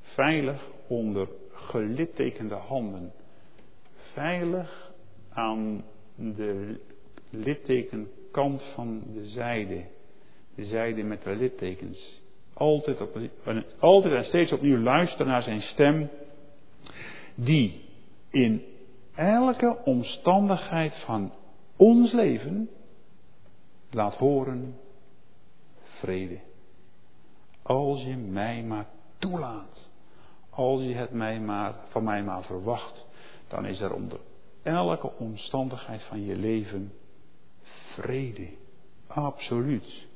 [0.00, 3.12] Veilig onder gelittekende handen.
[4.12, 4.92] Veilig
[5.32, 5.84] aan
[6.14, 6.80] de
[7.30, 9.84] littekenkant van de zijde.
[10.54, 12.22] De zijde met de littekens
[12.60, 13.18] altijd, op,
[13.78, 16.10] altijd en steeds opnieuw luisteren naar zijn stem,
[17.34, 17.84] die
[18.30, 18.64] in
[19.14, 21.32] elke omstandigheid van
[21.76, 22.70] ons leven
[23.90, 24.76] laat horen
[25.82, 26.40] vrede.
[27.62, 28.86] Als je mij maar
[29.18, 29.90] toelaat,
[30.50, 33.06] als je het mij maar, van mij maar verwacht,
[33.48, 34.20] dan is er onder
[34.62, 36.92] elke omstandigheid van je leven
[37.94, 38.48] vrede.
[39.06, 40.08] Absoluut.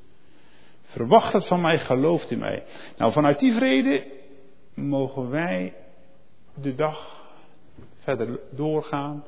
[0.94, 2.64] Verwacht het van mij, gelooft in mij.
[2.96, 4.06] Nou, vanuit die vrede
[4.74, 5.74] mogen wij
[6.54, 7.22] de dag
[7.98, 9.24] verder doorgaan,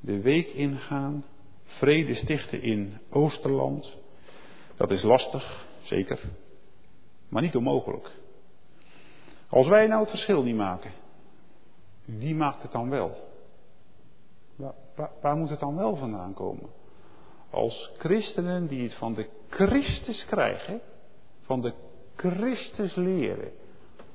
[0.00, 1.24] de week ingaan,
[1.64, 3.96] vrede stichten in Oosterland.
[4.76, 6.20] Dat is lastig, zeker,
[7.28, 8.10] maar niet onmogelijk.
[9.48, 10.90] Als wij nou het verschil niet maken,
[12.04, 13.16] wie maakt het dan wel?
[14.56, 16.70] Waar, waar, moet het dan wel vandaan komen?
[17.50, 20.80] Als christenen die het van de Christus krijgen,
[21.44, 21.72] van de
[22.16, 23.50] Christus leren,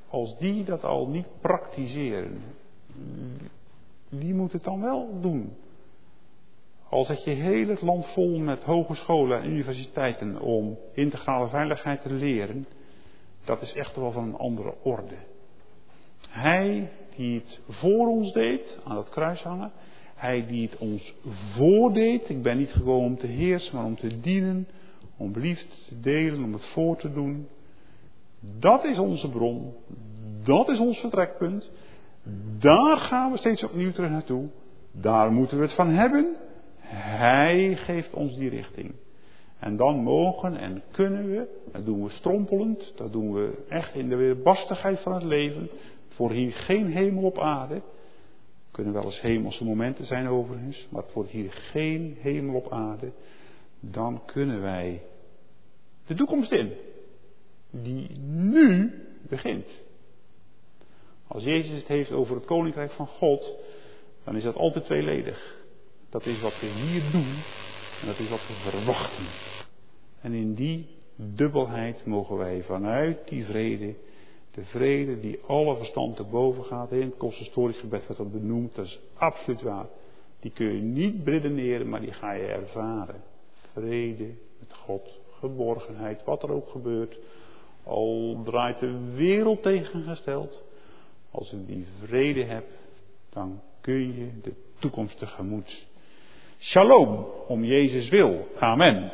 [0.09, 2.41] als die dat al niet praktiseren,
[4.09, 5.55] wie moet het dan wel doen?
[6.89, 12.13] Al zet je heel het land vol met hogescholen en universiteiten om integrale veiligheid te
[12.13, 12.67] leren,
[13.45, 15.15] dat is echt wel van een andere orde.
[16.29, 19.71] Hij die het voor ons deed, aan dat kruis hangen,
[20.15, 21.13] hij die het ons
[21.55, 24.67] voordeed, ik ben niet gewoon om te heersen, maar om te dienen,
[25.19, 27.47] om liefde te delen, om het voor te doen.
[28.59, 29.73] Dat is onze bron.
[30.43, 31.71] Dat is ons vertrekpunt.
[32.59, 34.49] Daar gaan we steeds opnieuw terug naartoe.
[34.91, 36.35] Daar moeten we het van hebben.
[36.91, 38.93] Hij geeft ons die richting.
[39.59, 44.09] En dan mogen en kunnen we, dat doen we strompelend, dat doen we echt in
[44.09, 45.69] de weerbarstigheid van het leven,
[46.07, 47.81] voor hier geen hemel op aarde.
[48.71, 53.11] Kunnen wel eens hemelse momenten zijn overigens, maar voor hier geen hemel op aarde.
[53.79, 55.01] Dan kunnen wij
[56.09, 56.73] de toekomst in.
[57.71, 58.93] Die nu
[59.29, 59.67] begint.
[61.27, 63.55] Als Jezus het heeft over het koninkrijk van God,
[64.23, 65.57] dan is dat altijd tweeledig.
[66.09, 67.35] Dat is wat we hier doen
[68.01, 69.25] en dat is wat we verwachten.
[70.21, 73.95] En in die dubbelheid mogen wij vanuit die vrede
[74.51, 76.91] De vrede die alle verstand te boven gaat.
[76.91, 78.75] In het consistorie-gebed werd dat benoemd.
[78.75, 79.85] Dat is absoluut waar.
[80.39, 83.23] Die kun je niet bredeneren, maar die ga je ervaren.
[83.73, 87.17] Vrede met God, geborgenheid, wat er ook gebeurt.
[87.83, 90.61] Al draait de wereld tegengesteld.
[91.31, 92.73] Als je die vrede hebt,
[93.29, 95.87] dan kun je de toekomst tegemoet.
[96.59, 98.47] Shalom, om Jezus wil.
[98.59, 99.11] Amen.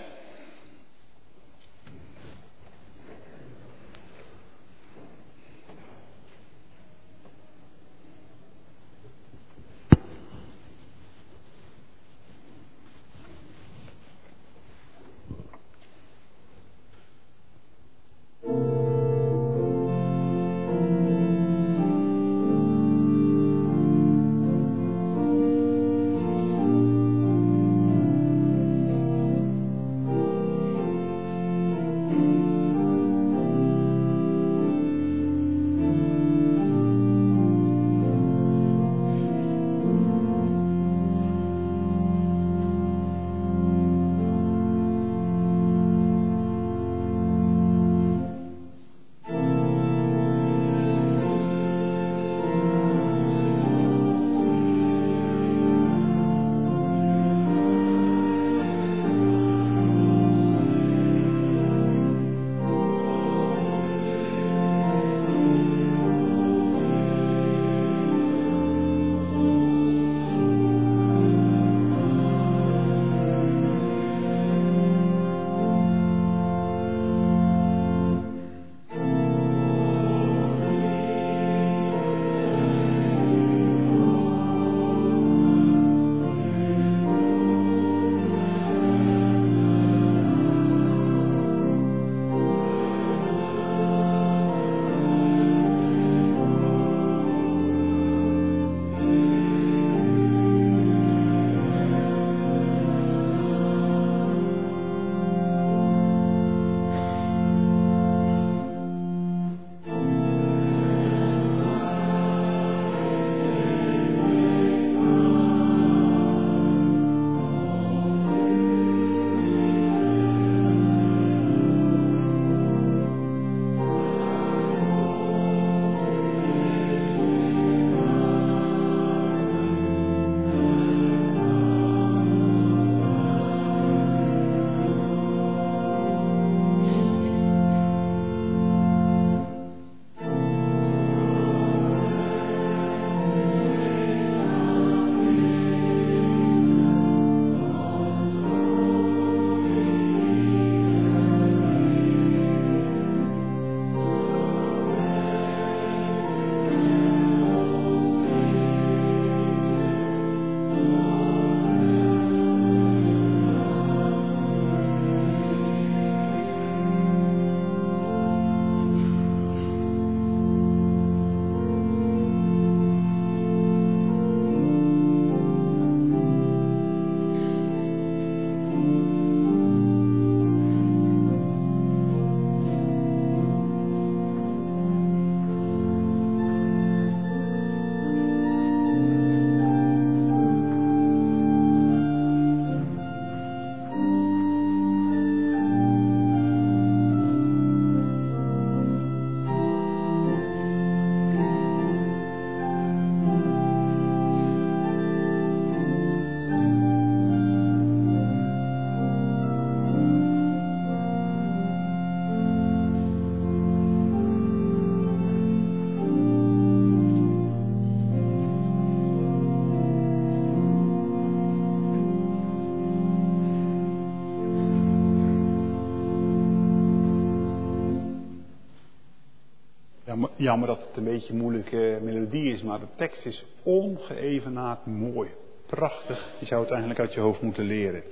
[230.37, 235.29] Jammer dat het een beetje een moeilijke melodie is, maar de tekst is ongeëvenaard mooi.
[235.65, 238.03] Prachtig, je zou het eigenlijk uit je hoofd moeten leren.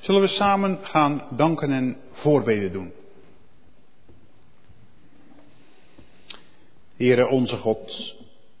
[0.00, 2.92] Zullen we samen gaan danken en voorbeden doen?
[6.96, 8.16] Heere onze God,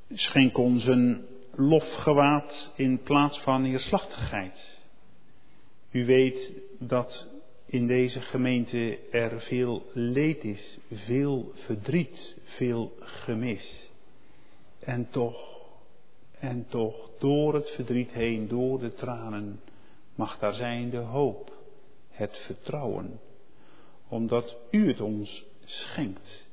[0.08, 4.78] schenk ons een lofgewaad in plaats van neerslachtigheid.
[5.90, 7.28] U weet dat
[7.70, 13.90] in deze gemeente er veel leed is, veel verdriet, veel gemis.
[14.78, 15.36] En toch,
[16.38, 19.60] en toch, door het verdriet heen, door de tranen,
[20.14, 21.52] mag daar zijn de hoop,
[22.10, 23.20] het vertrouwen,
[24.08, 26.46] omdat U het ons schenkt.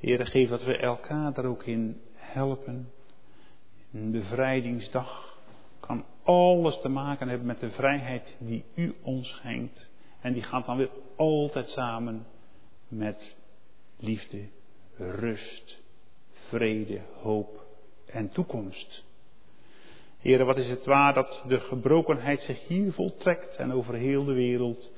[0.00, 2.90] Heer, geef dat we elkaar daar ook in helpen.
[3.92, 5.38] Een bevrijdingsdag
[5.80, 9.88] kan alles te maken hebben met de vrijheid die u ons schenkt.
[10.26, 12.26] En die gaat dan weer altijd samen
[12.88, 13.36] met
[13.96, 14.48] liefde,
[14.96, 15.82] rust,
[16.48, 17.66] vrede, hoop
[18.06, 19.04] en toekomst.
[20.18, 24.32] Heren, wat is het waar dat de gebrokenheid zich hier voltrekt en over heel de
[24.32, 24.92] wereld,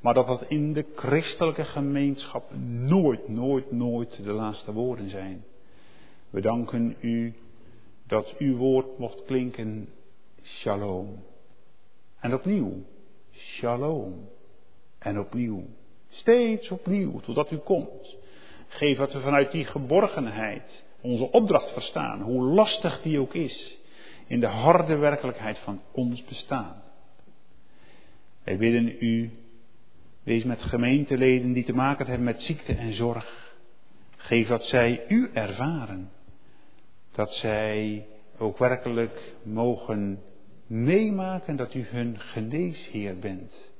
[0.00, 5.44] maar dat dat in de christelijke gemeenschap nooit, nooit, nooit de laatste woorden zijn.
[6.30, 7.34] We danken u
[8.06, 9.88] dat uw woord mocht klinken,
[10.42, 11.22] shalom.
[12.20, 12.82] En opnieuw,
[13.32, 14.32] shalom.
[15.04, 15.64] En opnieuw,
[16.08, 18.16] steeds opnieuw, totdat u komt.
[18.68, 23.78] Geef dat we vanuit die geborgenheid onze opdracht verstaan, hoe lastig die ook is,
[24.26, 26.82] in de harde werkelijkheid van ons bestaan.
[28.44, 29.30] Wij bidden u,
[30.22, 33.56] wees met gemeenteleden die te maken hebben met ziekte en zorg.
[34.16, 36.10] Geef dat zij u ervaren.
[37.12, 38.06] Dat zij
[38.38, 40.22] ook werkelijk mogen
[40.66, 43.73] meemaken dat u hun geneesheer bent.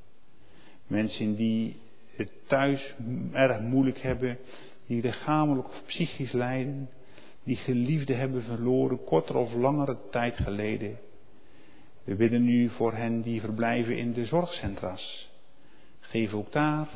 [0.87, 1.77] Mensen die
[2.17, 2.95] het thuis
[3.33, 4.39] erg moeilijk hebben,
[4.87, 6.89] die lichamelijk of psychisch lijden,
[7.45, 10.99] die geliefden hebben verloren, korter of langere tijd geleden.
[12.05, 15.31] We bidden nu voor hen die verblijven in de zorgcentra's.
[16.01, 16.89] Geef ook daar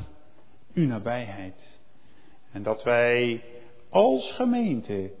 [0.73, 1.55] uw nabijheid.
[2.51, 3.43] En dat wij
[3.89, 5.11] als gemeente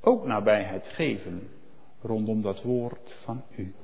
[0.00, 1.48] ook nabijheid geven
[2.02, 3.74] rondom dat woord van u.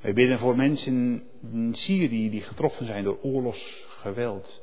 [0.00, 1.22] Wij bidden voor mensen
[1.52, 4.62] in Syrië die getroffen zijn door oorlogsgeweld.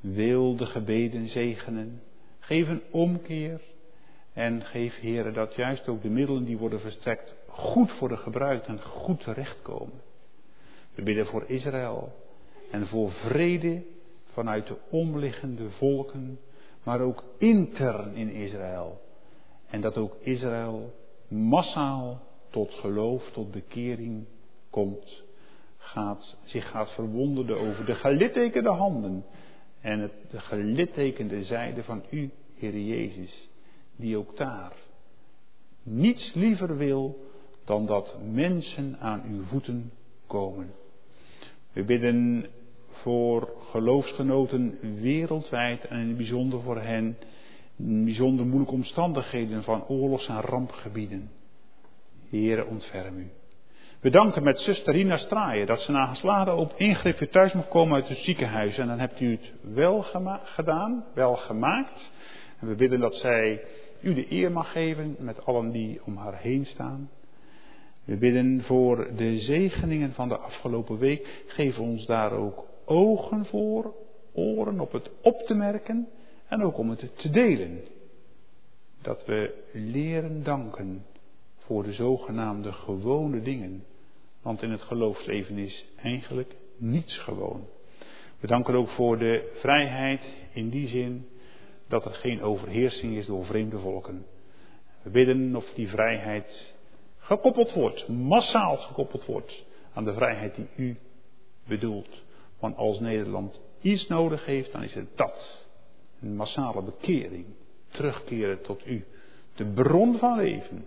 [0.00, 2.02] Wil de gebeden zegenen.
[2.38, 3.60] Geef een omkeer.
[4.32, 8.82] En geef, heren, dat juist ook de middelen die worden verstrekt goed worden gebruikt en
[8.82, 10.00] goed terechtkomen.
[10.94, 12.12] We bidden voor Israël
[12.70, 13.82] en voor vrede
[14.24, 16.38] vanuit de omliggende volken,
[16.82, 19.00] maar ook intern in Israël.
[19.66, 20.94] En dat ook Israël
[21.28, 24.26] massaal tot geloof, tot bekering
[24.74, 25.24] komt,
[25.76, 29.24] gaat, zich gaat verwonderen over de gelittekende handen
[29.80, 33.48] en het, de gelittekende zijde van u, Heer Jezus,
[33.96, 34.72] die ook daar
[35.82, 37.30] niets liever wil
[37.64, 39.92] dan dat mensen aan uw voeten
[40.26, 40.74] komen.
[41.72, 42.46] We bidden
[42.88, 47.16] voor geloofsgenoten wereldwijd en in het bijzonder voor hen
[47.76, 51.30] in bijzonder moeilijke omstandigheden van oorlogs- en rampgebieden.
[52.28, 53.30] Heere, ontferm u.
[54.04, 57.68] We danken met zuster Rina Straaien dat ze na geslagen op ingreep weer thuis mag
[57.68, 58.78] komen uit het ziekenhuis.
[58.78, 60.02] En dan hebt u het wel
[60.44, 62.10] gedaan, wel gemaakt.
[62.60, 63.64] En we bidden dat zij
[64.00, 67.10] u de eer mag geven met allen die om haar heen staan.
[68.04, 71.44] We bidden voor de zegeningen van de afgelopen week.
[71.46, 73.94] Geef ons daar ook ogen voor,
[74.32, 76.08] oren op het op te merken
[76.48, 77.80] en ook om het te delen.
[79.02, 81.04] Dat we leren danken
[81.58, 83.84] voor de zogenaamde gewone dingen.
[84.44, 87.66] Want in het geloofsleven is eigenlijk niets gewoon.
[88.40, 90.22] We danken ook voor de vrijheid
[90.52, 91.28] in die zin
[91.88, 94.26] dat er geen overheersing is door vreemde volken.
[95.02, 96.74] We bidden of die vrijheid
[97.18, 100.96] gekoppeld wordt, massaal gekoppeld wordt aan de vrijheid die u
[101.66, 102.22] bedoelt.
[102.58, 105.68] Want als Nederland iets nodig heeft, dan is het dat.
[106.20, 107.46] Een massale bekering.
[107.88, 109.04] Terugkeren tot u.
[109.54, 110.84] De bron van leven.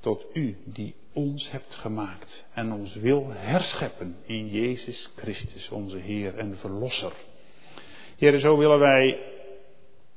[0.00, 6.38] Tot u die ons hebt gemaakt en ons wil herscheppen in Jezus Christus, onze Heer
[6.38, 7.12] en Verlosser.
[8.16, 9.20] Heren, zo willen wij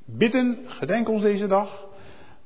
[0.05, 1.87] bidden, gedenk ons deze dag.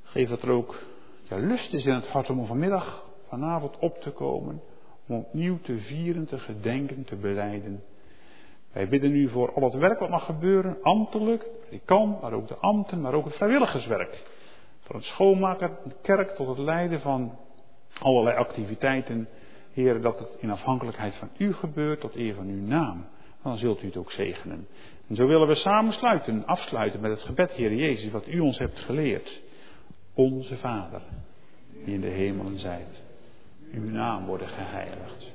[0.04, 0.84] Geef dat er ook
[1.24, 4.62] ja, lust is in het hart om vanmiddag, vanavond op te komen.
[5.08, 7.84] Om opnieuw te vieren, te gedenken, te beleiden.
[8.72, 11.50] Wij bidden nu voor al het werk wat mag gebeuren, ambtelijk,
[11.86, 14.24] kan, maar ook de ambten, maar ook het vrijwilligerswerk.
[14.80, 17.38] Van het schoonmaken, de kerk tot het leiden van
[18.00, 19.28] allerlei activiteiten.
[19.74, 23.06] Heer, dat het in afhankelijkheid van u gebeurt, tot eer van uw naam.
[23.44, 24.68] Dan zult u het ook zegenen.
[25.08, 28.58] En zo willen we samen sluiten, afsluiten met het gebed, Heer Jezus, wat u ons
[28.58, 29.42] hebt geleerd.
[30.14, 31.02] Onze Vader,
[31.86, 33.04] die in de hemelen zijt.
[33.72, 35.32] Uw naam worden geheiligd.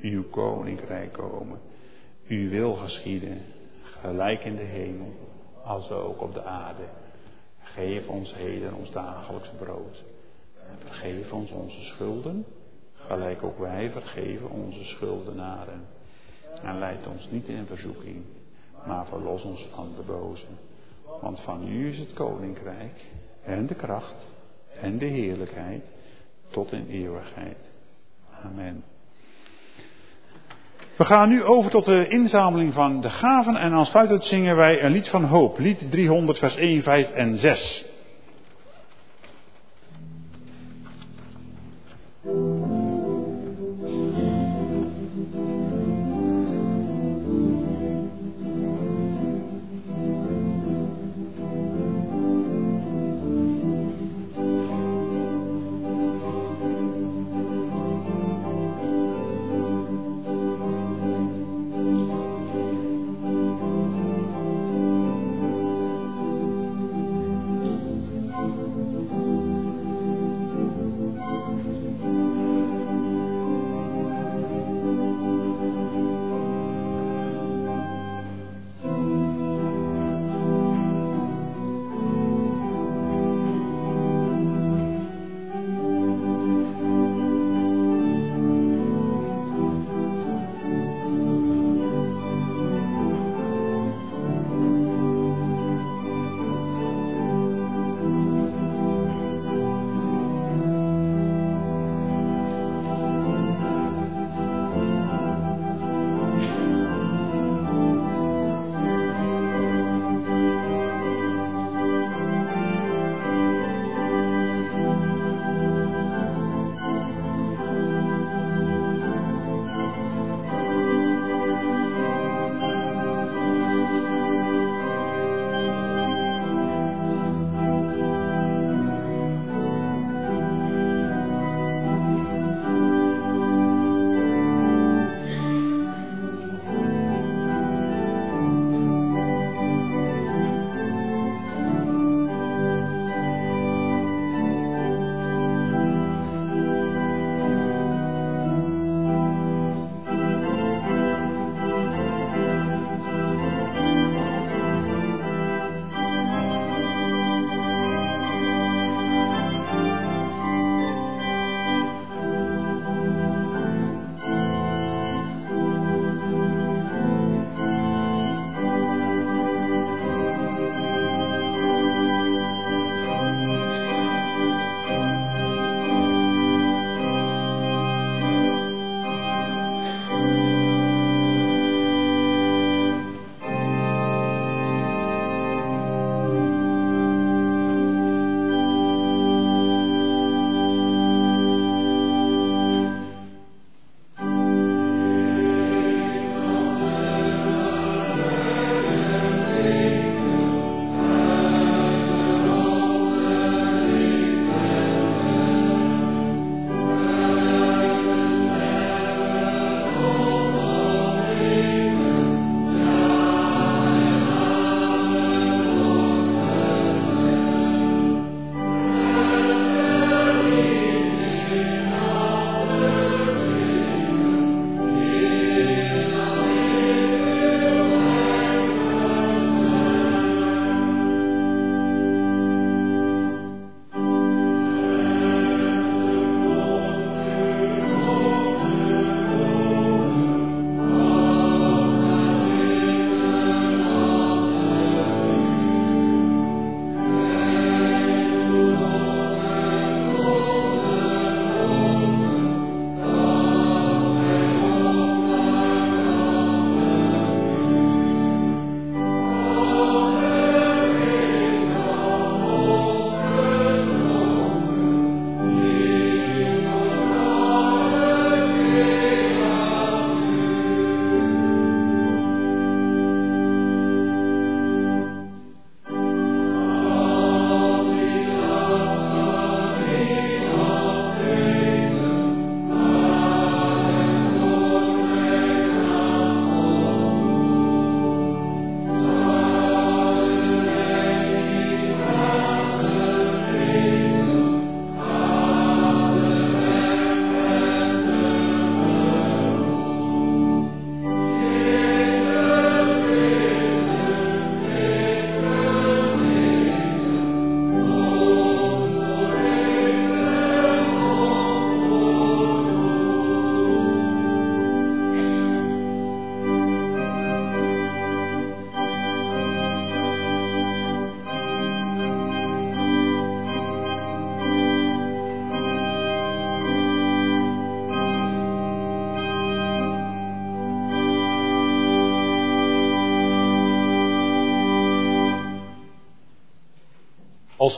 [0.00, 1.58] Uw koninkrijk komen.
[2.28, 3.42] Uw wil geschieden,
[3.82, 5.14] gelijk in de hemel,
[5.64, 6.84] als ook op de aarde.
[7.62, 10.04] Geef ons heden ons dagelijks brood.
[10.78, 12.44] Vergeef ons onze schulden,
[12.94, 15.86] gelijk ook wij vergeven onze schuldenaren.
[16.62, 18.22] En leid ons niet in verzoeking,
[18.86, 20.46] maar verlos ons van de boze.
[21.20, 23.04] Want van u is het koninkrijk
[23.42, 24.26] en de kracht
[24.80, 25.84] en de heerlijkheid
[26.50, 27.58] tot in eeuwigheid.
[28.44, 28.84] Amen.
[30.96, 34.92] We gaan nu over tot de inzameling van de gaven en aansluitend zingen wij een
[34.92, 37.93] lied van hoop, lied 300 vers 1, 5 en 6.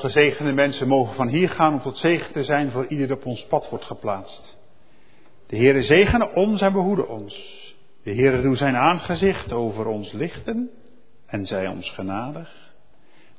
[0.03, 3.26] Als gezegende mensen mogen van hier gaan om tot zegen te zijn voor ieder op
[3.26, 4.59] ons pad wordt geplaatst.
[5.47, 7.34] De Heere zegene ons en behoede ons.
[8.03, 10.70] De Heere doe zijn aangezicht over ons lichten
[11.26, 12.72] en zij ons genadig.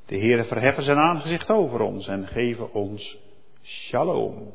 [0.06, 3.18] De Heere verheffen zijn aangezicht over ons en geven ons
[3.62, 4.52] shalom.